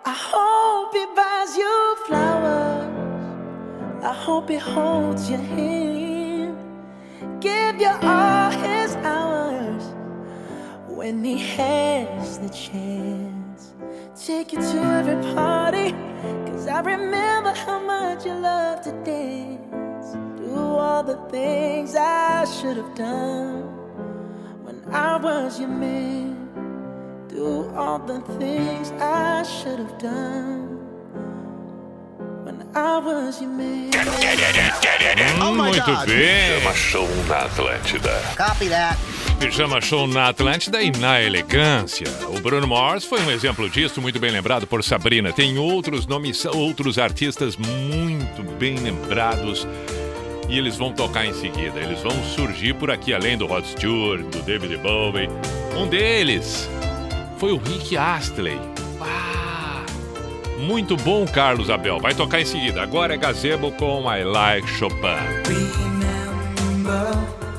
I 0.05 0.13
hope 0.13 0.93
he 0.93 1.05
buys 1.15 1.55
you 1.55 1.95
flowers. 2.05 4.03
I 4.03 4.13
hope 4.13 4.49
he 4.49 4.57
holds 4.57 5.29
your 5.29 5.39
hand. 5.39 6.57
Give 7.39 7.79
you 7.79 7.93
all 8.01 8.51
his 8.51 8.95
hours 8.97 9.83
when 10.87 11.23
he 11.23 11.37
has 11.37 12.39
the 12.39 12.49
chance. 12.49 13.73
Take 14.25 14.53
you 14.53 14.59
to 14.59 14.77
every 14.99 15.33
party. 15.33 15.91
Cause 16.47 16.67
I 16.67 16.81
remember 16.81 17.53
how 17.53 17.79
much 17.79 18.25
you 18.25 18.33
love 18.33 18.81
to 18.83 18.91
dance. 19.03 20.13
Do 20.37 20.55
all 20.55 21.03
the 21.03 21.17
things 21.29 21.95
I 21.95 22.45
should 22.45 22.77
have 22.77 22.95
done 22.95 23.76
I 24.91 25.17
was 25.17 25.59
your 25.59 25.69
man. 25.69 26.47
Do 27.27 27.69
all 27.75 27.99
the 27.99 28.21
things 28.39 28.91
I 28.99 29.43
should 29.43 29.79
have 29.79 29.97
done 29.97 30.79
when 32.45 32.65
I 32.73 32.97
was 32.99 33.41
your 33.41 33.51
man. 33.51 33.91
Muito 35.55 35.91
bem. 36.05 36.61
Pijama 36.61 36.73
Show 36.73 37.07
na 37.27 37.45
Atlântida. 37.45 38.21
Copy 38.37 38.69
that. 38.69 38.97
Pijama 39.39 39.81
Show 39.81 40.07
na 40.07 40.29
Atlântida 40.29 40.81
e 40.81 40.89
na 40.91 41.21
elegância. 41.21 42.07
O 42.29 42.39
Bruno 42.39 42.67
Mars 42.67 43.03
foi 43.03 43.21
um 43.21 43.29
exemplo 43.29 43.69
disso, 43.69 44.01
muito 44.01 44.19
bem 44.19 44.31
lembrado 44.31 44.65
por 44.65 44.83
Sabrina. 44.83 45.33
Tem 45.33 45.57
outros 45.57 46.07
nomes, 46.07 46.45
outros 46.45 46.97
artistas 46.97 47.57
muito 47.57 48.41
bem 48.57 48.77
lembrados. 48.77 49.67
E 50.47 50.57
eles 50.57 50.77
vão 50.77 50.93
tocar 50.93 51.25
em 51.25 51.33
seguida. 51.33 51.79
Eles 51.79 52.01
vão 52.01 52.23
surgir 52.23 52.73
por 52.73 52.89
aqui, 52.89 53.13
além 53.13 53.37
do 53.37 53.45
Rod 53.45 53.65
Stewart, 53.65 54.21
do 54.21 54.41
David 54.43 54.77
Bowie. 54.77 55.29
Um 55.77 55.87
deles 55.87 56.69
foi 57.37 57.51
o 57.51 57.57
Rick 57.57 57.97
Astley. 57.97 58.59
Muito 60.59 60.97
bom, 60.97 61.25
Carlos 61.25 61.69
Abel. 61.69 61.99
Vai 61.99 62.13
tocar 62.13 62.41
em 62.41 62.45
seguida. 62.45 62.81
Agora 62.81 63.13
é 63.13 63.17
Gazebo 63.17 63.71
com 63.73 64.11
I 64.11 64.23
Like 64.23 64.67
Chopin. 64.67 64.97
Remember 65.45 67.13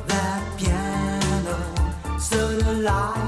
that 0.08 0.42
piano, 0.56 1.56
delightful, 2.18 3.27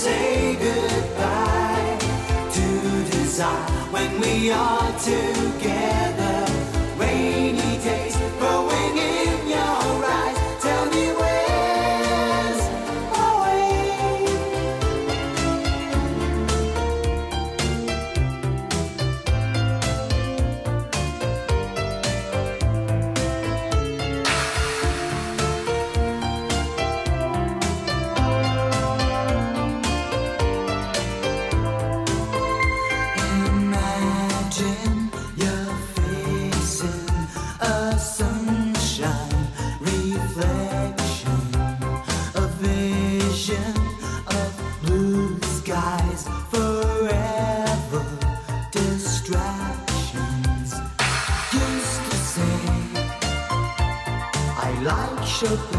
say 0.00 0.56
goodbye 0.56 1.98
to 2.54 2.66
desire 3.12 3.70
when 3.92 4.18
we 4.22 4.50
are 4.50 4.92
together. 4.98 5.79
Like 55.42 55.69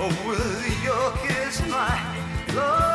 Oh, 0.00 0.06
will 0.24 0.38
you 0.84 1.28
kiss 1.28 1.60
my 1.66 2.54
love? 2.54 2.87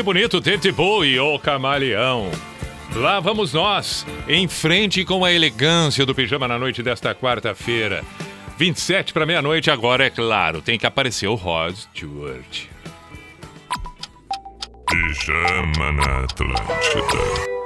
que 0.00 0.04
bonito, 0.04 0.40
Tetibu 0.40 1.04
e 1.04 1.20
o 1.20 1.38
Camaleão. 1.38 2.30
Lá 2.96 3.20
vamos 3.20 3.52
nós, 3.52 4.06
em 4.26 4.48
frente 4.48 5.04
com 5.04 5.22
a 5.26 5.30
elegância 5.30 6.06
do 6.06 6.14
pijama 6.14 6.48
na 6.48 6.58
noite 6.58 6.82
desta 6.82 7.14
quarta-feira. 7.14 8.02
27 8.56 9.12
para 9.12 9.26
meia-noite, 9.26 9.70
agora 9.70 10.06
é 10.06 10.08
claro, 10.08 10.62
tem 10.62 10.78
que 10.78 10.86
aparecer 10.86 11.26
o 11.26 11.34
Rod 11.34 11.74
Stewart. 11.76 12.64
Pijama 14.88 15.92
na 15.92 16.24
Atlântida. 16.24 17.59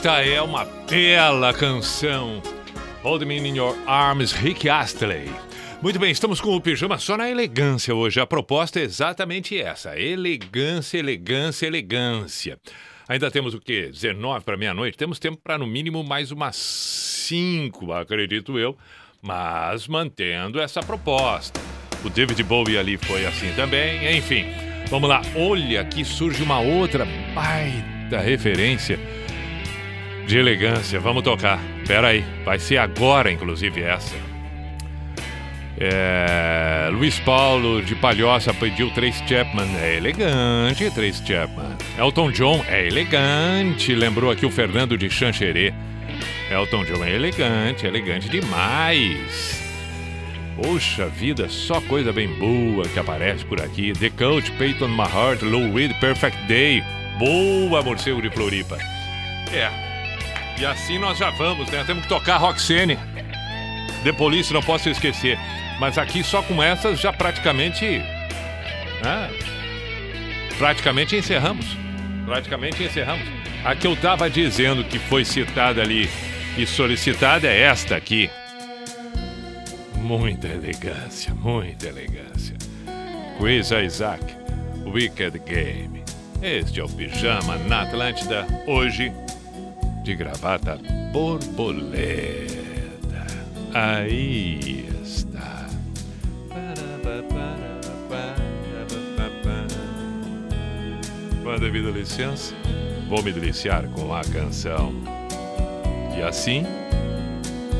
Esta 0.00 0.24
é 0.24 0.40
uma 0.40 0.64
bela 0.88 1.52
canção. 1.52 2.40
Hold 3.02 3.22
Me 3.24 3.36
In 3.36 3.56
Your 3.56 3.76
Arms, 3.86 4.32
Rick 4.32 4.66
Astley. 4.66 5.28
Muito 5.82 5.98
bem, 5.98 6.10
estamos 6.10 6.40
com 6.40 6.56
o 6.56 6.60
pijama 6.60 6.96
só 6.96 7.18
na 7.18 7.30
elegância 7.30 7.94
hoje. 7.94 8.18
A 8.18 8.26
proposta 8.26 8.80
é 8.80 8.82
exatamente 8.82 9.60
essa: 9.60 10.00
elegância, 10.00 10.96
elegância, 10.96 11.66
elegância. 11.66 12.58
Ainda 13.06 13.30
temos 13.30 13.52
o 13.52 13.60
quê? 13.60 13.90
19 13.92 14.42
para 14.42 14.56
meia-noite? 14.56 14.96
Temos 14.96 15.18
tempo 15.18 15.38
para 15.44 15.58
no 15.58 15.66
mínimo 15.66 16.02
mais 16.02 16.30
umas 16.30 16.56
5, 16.56 17.92
acredito 17.92 18.58
eu, 18.58 18.78
mas 19.20 19.86
mantendo 19.86 20.62
essa 20.62 20.80
proposta. 20.82 21.60
O 22.02 22.08
David 22.08 22.42
Bowie 22.44 22.78
ali 22.78 22.96
foi 22.96 23.26
assim 23.26 23.52
também, 23.52 24.16
enfim. 24.16 24.46
Vamos 24.88 25.10
lá, 25.10 25.20
olha 25.36 25.82
aqui 25.82 26.06
surge 26.06 26.42
uma 26.42 26.58
outra 26.58 27.04
baita 27.34 28.18
referência 28.18 28.98
de 30.30 30.38
elegância. 30.38 31.00
Vamos 31.00 31.22
tocar. 31.22 31.58
Pera 31.86 32.08
aí. 32.08 32.24
Vai 32.44 32.58
ser 32.58 32.78
agora, 32.78 33.30
inclusive, 33.30 33.82
essa. 33.82 34.14
É... 35.76 36.88
Luiz 36.92 37.18
Paulo 37.18 37.82
de 37.82 37.94
Palhoça 37.96 38.54
pediu 38.54 38.90
Trace 38.90 39.22
Chapman. 39.26 39.68
É 39.82 39.96
elegante, 39.96 40.88
Trace 40.90 41.26
Chapman. 41.26 41.76
Elton 41.98 42.30
John 42.30 42.64
é 42.68 42.86
elegante. 42.86 43.94
Lembrou 43.94 44.30
aqui 44.30 44.46
o 44.46 44.50
Fernando 44.50 44.96
de 44.96 45.10
Xanxerê. 45.10 45.74
Elton 46.48 46.84
John 46.84 47.04
é 47.04 47.12
elegante, 47.12 47.86
elegante 47.86 48.28
demais. 48.28 49.60
Poxa 50.62 51.06
vida, 51.06 51.48
só 51.48 51.80
coisa 51.80 52.12
bem 52.12 52.28
boa 52.38 52.86
que 52.86 52.98
aparece 52.98 53.44
por 53.44 53.60
aqui. 53.60 53.92
The 53.92 54.10
Coach, 54.10 54.50
Peyton 54.52 54.88
Mahart, 54.88 55.42
Lou 55.42 55.74
Reed, 55.74 55.92
Perfect 55.98 56.38
Day. 56.46 56.84
Boa, 57.18 57.82
morcego 57.82 58.20
de 58.20 58.30
Floripa. 58.30 58.76
É, 59.52 59.89
e 60.60 60.66
assim 60.66 60.98
nós 60.98 61.16
já 61.16 61.30
vamos, 61.30 61.70
né? 61.70 61.82
Temos 61.86 62.02
que 62.02 62.08
tocar 62.10 62.36
Roxane. 62.36 62.98
The 64.04 64.12
Police, 64.12 64.52
não 64.52 64.62
posso 64.62 64.90
esquecer. 64.90 65.38
Mas 65.78 65.96
aqui 65.96 66.22
só 66.22 66.42
com 66.42 66.62
essas 66.62 67.00
já 67.00 67.10
praticamente. 67.10 67.86
Né? 69.02 69.30
Praticamente 70.58 71.16
encerramos. 71.16 71.64
Praticamente 72.26 72.82
encerramos. 72.82 73.26
A 73.64 73.74
que 73.74 73.86
eu 73.86 73.96
tava 73.96 74.28
dizendo 74.28 74.84
que 74.84 74.98
foi 74.98 75.24
citada 75.24 75.80
ali 75.80 76.10
e 76.58 76.66
solicitada 76.66 77.48
é 77.48 77.62
esta 77.62 77.96
aqui. 77.96 78.28
Muita 79.94 80.46
elegância, 80.46 81.32
muita 81.32 81.88
elegância. 81.88 82.54
Chris 83.38 83.70
Isaac, 83.70 84.22
Wicked 84.84 85.38
Game. 85.38 86.04
Este 86.42 86.80
é 86.80 86.84
o 86.84 86.88
Pijama 86.88 87.56
na 87.56 87.82
Atlântida, 87.82 88.46
hoje, 88.66 89.10
de 90.10 90.16
gravata 90.16 90.76
borboleta. 91.12 92.56
Aí 93.72 94.88
está. 95.04 95.68
Com 101.44 101.50
a 101.50 101.56
devida 101.58 101.90
licença, 101.90 102.54
vou 103.08 103.22
me 103.22 103.32
deliciar 103.32 103.84
com 103.90 104.12
a 104.12 104.22
canção. 104.24 104.92
E 106.18 106.22
assim, 106.22 106.64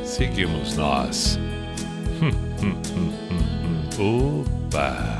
seguimos 0.05 0.77
nós. 0.77 1.37
Opa! 3.99 5.20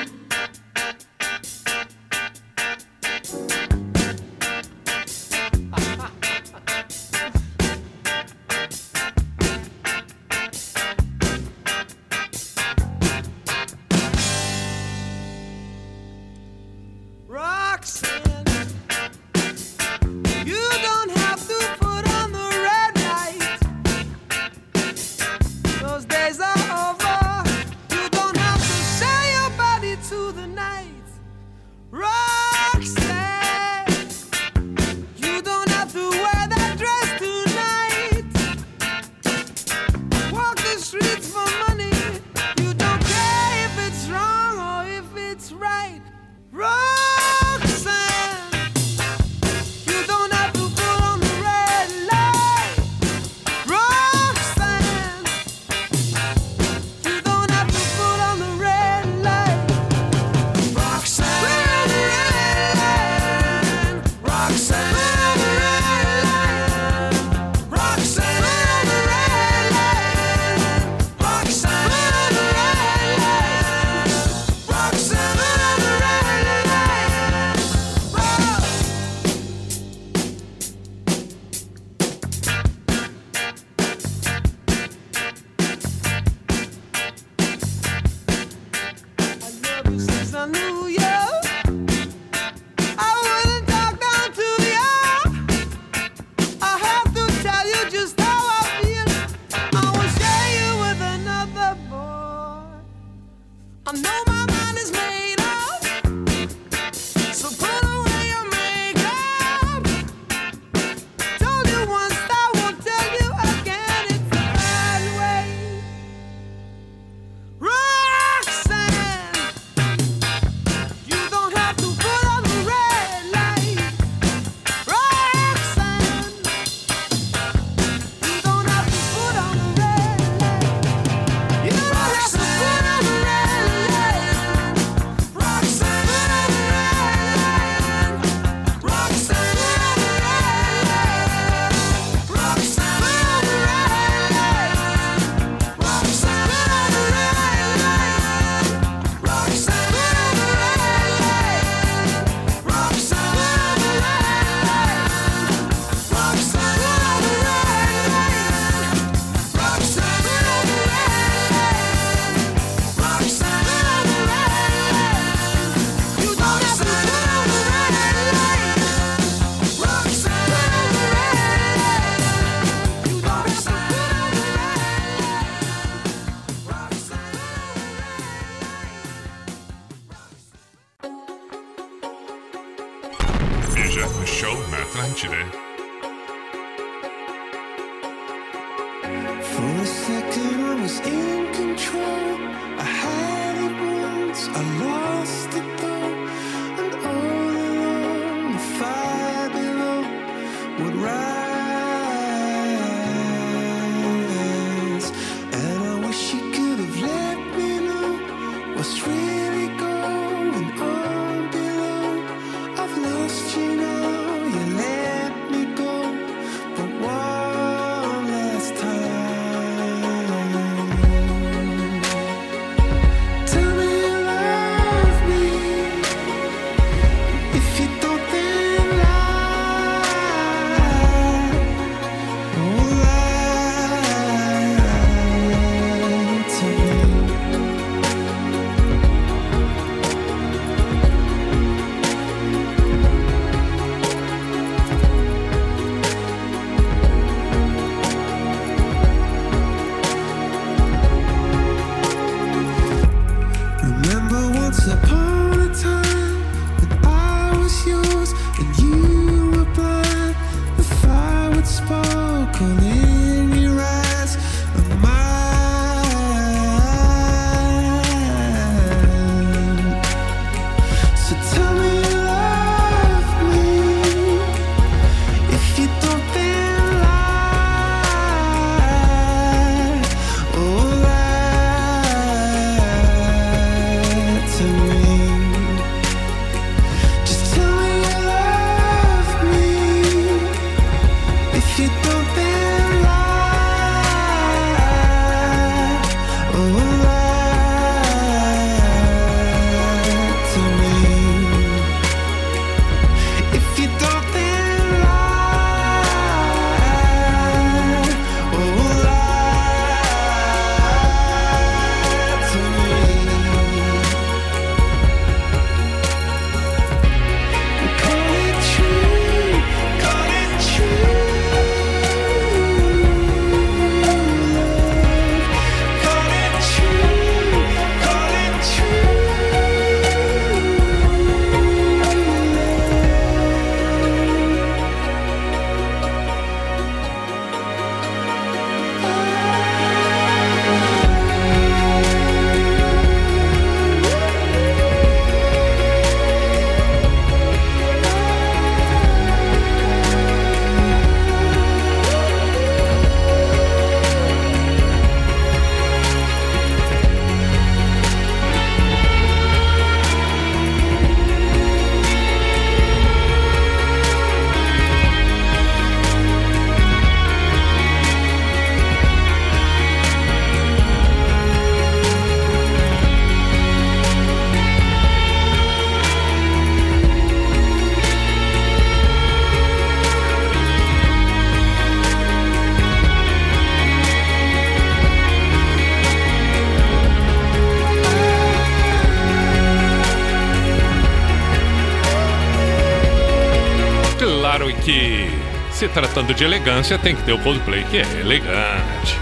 tratando 395.91 396.33
de 396.33 396.43
elegância, 396.43 396.97
tem 396.97 397.15
que 397.15 397.23
ter 397.23 397.33
o 397.33 397.39
Coldplay, 397.39 397.83
que 397.83 397.97
é 397.97 398.05
elegante. 398.19 399.19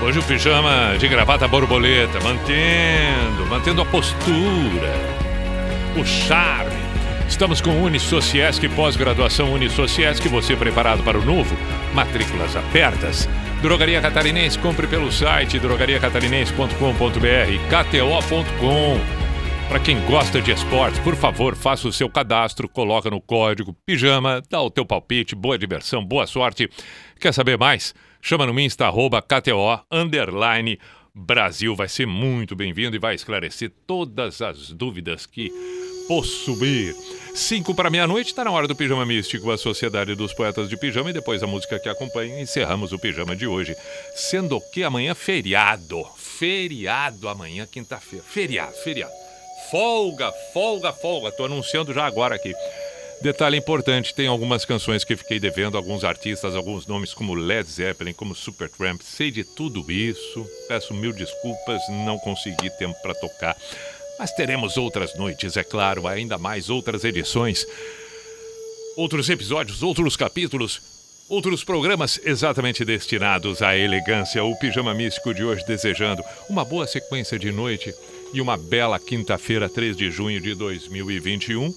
Hoje 0.00 0.18
o 0.18 0.22
pijama 0.22 0.96
de 0.98 1.08
gravata 1.08 1.46
borboleta, 1.48 2.20
mantendo, 2.20 3.46
mantendo 3.48 3.82
a 3.82 3.86
postura, 3.86 4.94
o 5.96 6.04
charme. 6.04 6.78
Estamos 7.28 7.60
com 7.60 7.82
Unisociesc, 7.82 8.66
pós-graduação 8.70 9.52
Unisociesc, 9.52 10.26
você 10.28 10.56
preparado 10.56 11.02
para 11.02 11.18
o 11.18 11.24
novo? 11.24 11.56
Matrículas 11.92 12.56
abertas. 12.56 13.28
Drogaria 13.60 14.00
Catarinense, 14.00 14.58
compre 14.58 14.86
pelo 14.86 15.10
site 15.12 15.58
drogariacatarinense.com.br, 15.58 16.78
kto.com. 17.68 19.17
Para 19.68 19.80
quem 19.80 20.02
gosta 20.06 20.40
de 20.40 20.50
esportes, 20.50 20.98
por 21.00 21.14
favor, 21.14 21.54
faça 21.54 21.86
o 21.86 21.92
seu 21.92 22.08
cadastro, 22.08 22.66
coloca 22.66 23.10
no 23.10 23.20
código 23.20 23.76
pijama, 23.84 24.42
dá 24.48 24.62
o 24.62 24.70
teu 24.70 24.86
palpite, 24.86 25.34
boa 25.34 25.58
diversão, 25.58 26.02
boa 26.02 26.26
sorte. 26.26 26.70
Quer 27.20 27.34
saber 27.34 27.58
mais? 27.58 27.94
Chama 28.22 28.46
no 28.46 28.58
Insta, 28.58 28.86
arroba 28.86 29.20
KTO, 29.20 29.78
underline, 29.92 30.78
Brasil. 31.14 31.76
Vai 31.76 31.86
ser 31.86 32.06
muito 32.06 32.56
bem-vindo 32.56 32.96
e 32.96 32.98
vai 32.98 33.14
esclarecer 33.14 33.70
todas 33.86 34.40
as 34.40 34.70
dúvidas 34.72 35.26
que 35.26 35.52
possuir. 36.08 36.94
Cinco 37.34 37.74
para 37.74 37.90
meia-noite, 37.90 38.30
está 38.30 38.42
na 38.42 38.50
hora 38.50 38.66
do 38.66 38.74
Pijama 38.74 39.04
Místico, 39.04 39.50
a 39.50 39.58
Sociedade 39.58 40.14
dos 40.14 40.32
Poetas 40.32 40.70
de 40.70 40.78
Pijama, 40.78 41.10
e 41.10 41.12
depois 41.12 41.42
a 41.42 41.46
música 41.46 41.78
que 41.78 41.90
acompanha, 41.90 42.40
encerramos 42.40 42.94
o 42.94 42.98
Pijama 42.98 43.36
de 43.36 43.46
hoje. 43.46 43.76
Sendo 44.14 44.62
que 44.72 44.82
amanhã 44.82 45.12
é 45.12 45.14
feriado. 45.14 46.06
Feriado 46.16 47.28
amanhã, 47.28 47.66
quinta-feira. 47.70 48.24
Feriado, 48.26 48.72
feriado. 48.82 49.27
Folga, 49.70 50.32
folga, 50.52 50.92
folga. 50.92 51.30
Tô 51.30 51.44
anunciando 51.44 51.92
já 51.92 52.06
agora 52.06 52.34
aqui. 52.34 52.54
Detalhe 53.20 53.56
importante, 53.56 54.14
tem 54.14 54.28
algumas 54.28 54.64
canções 54.64 55.02
que 55.02 55.16
fiquei 55.16 55.40
devendo, 55.40 55.76
alguns 55.76 56.04
artistas, 56.04 56.54
alguns 56.54 56.86
nomes 56.86 57.12
como 57.12 57.34
Led 57.34 57.68
Zeppelin, 57.68 58.12
como 58.12 58.34
Supertramp. 58.34 59.02
Sei 59.02 59.30
de 59.30 59.42
tudo 59.42 59.90
isso. 59.90 60.46
Peço 60.68 60.94
mil 60.94 61.12
desculpas, 61.12 61.82
não 62.06 62.16
consegui 62.18 62.70
tempo 62.78 62.96
para 63.02 63.14
tocar. 63.14 63.56
Mas 64.18 64.32
teremos 64.32 64.76
outras 64.76 65.16
noites, 65.16 65.56
é 65.56 65.64
claro, 65.64 66.06
ainda 66.06 66.38
mais 66.38 66.70
outras 66.70 67.04
edições, 67.04 67.66
outros 68.96 69.28
episódios, 69.28 69.82
outros 69.82 70.16
capítulos, 70.16 70.80
outros 71.28 71.62
programas 71.62 72.20
exatamente 72.24 72.84
destinados 72.84 73.62
à 73.62 73.76
elegância. 73.76 74.42
O 74.42 74.56
Pijama 74.56 74.94
Místico 74.94 75.34
de 75.34 75.44
hoje 75.44 75.64
desejando 75.66 76.22
uma 76.48 76.64
boa 76.64 76.86
sequência 76.86 77.38
de 77.38 77.52
noite 77.52 77.92
e 78.32 78.40
uma 78.40 78.56
bela 78.56 78.98
quinta-feira, 78.98 79.68
3 79.68 79.96
de 79.96 80.10
junho 80.10 80.40
de 80.40 80.54
2021. 80.54 81.74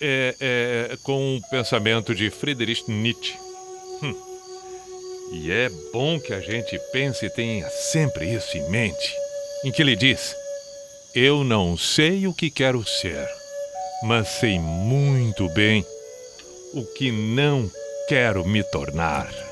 É, 0.00 0.36
é, 0.40 0.96
com 1.02 1.36
o 1.36 1.50
pensamento 1.50 2.14
de 2.14 2.30
Friedrich 2.30 2.88
Nietzsche. 2.88 3.34
Hum. 4.02 4.14
E 5.32 5.50
é 5.50 5.68
bom 5.92 6.20
que 6.20 6.32
a 6.32 6.40
gente 6.40 6.78
pense 6.92 7.26
e 7.26 7.30
tenha 7.30 7.68
sempre 7.68 8.32
isso 8.32 8.56
em 8.56 8.70
mente, 8.70 9.14
em 9.64 9.72
que 9.72 9.82
ele 9.82 9.96
diz: 9.96 10.36
Eu 11.14 11.42
não 11.42 11.76
sei 11.76 12.26
o 12.28 12.34
que 12.34 12.48
quero 12.48 12.86
ser, 12.86 13.26
mas 14.04 14.28
sei 14.28 14.58
muito 14.60 15.48
bem 15.48 15.84
o 16.74 16.84
que 16.94 17.10
não 17.10 17.68
quero 18.08 18.46
me 18.46 18.62
tornar. 18.62 19.47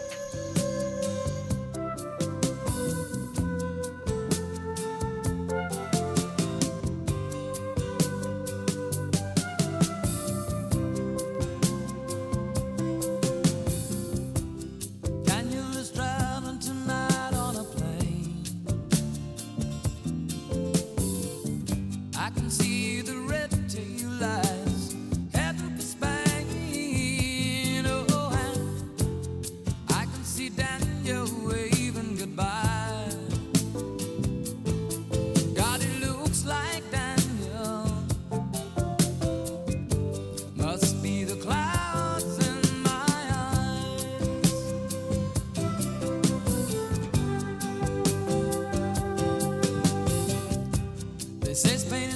says 51.56 51.86
pain 51.86 52.15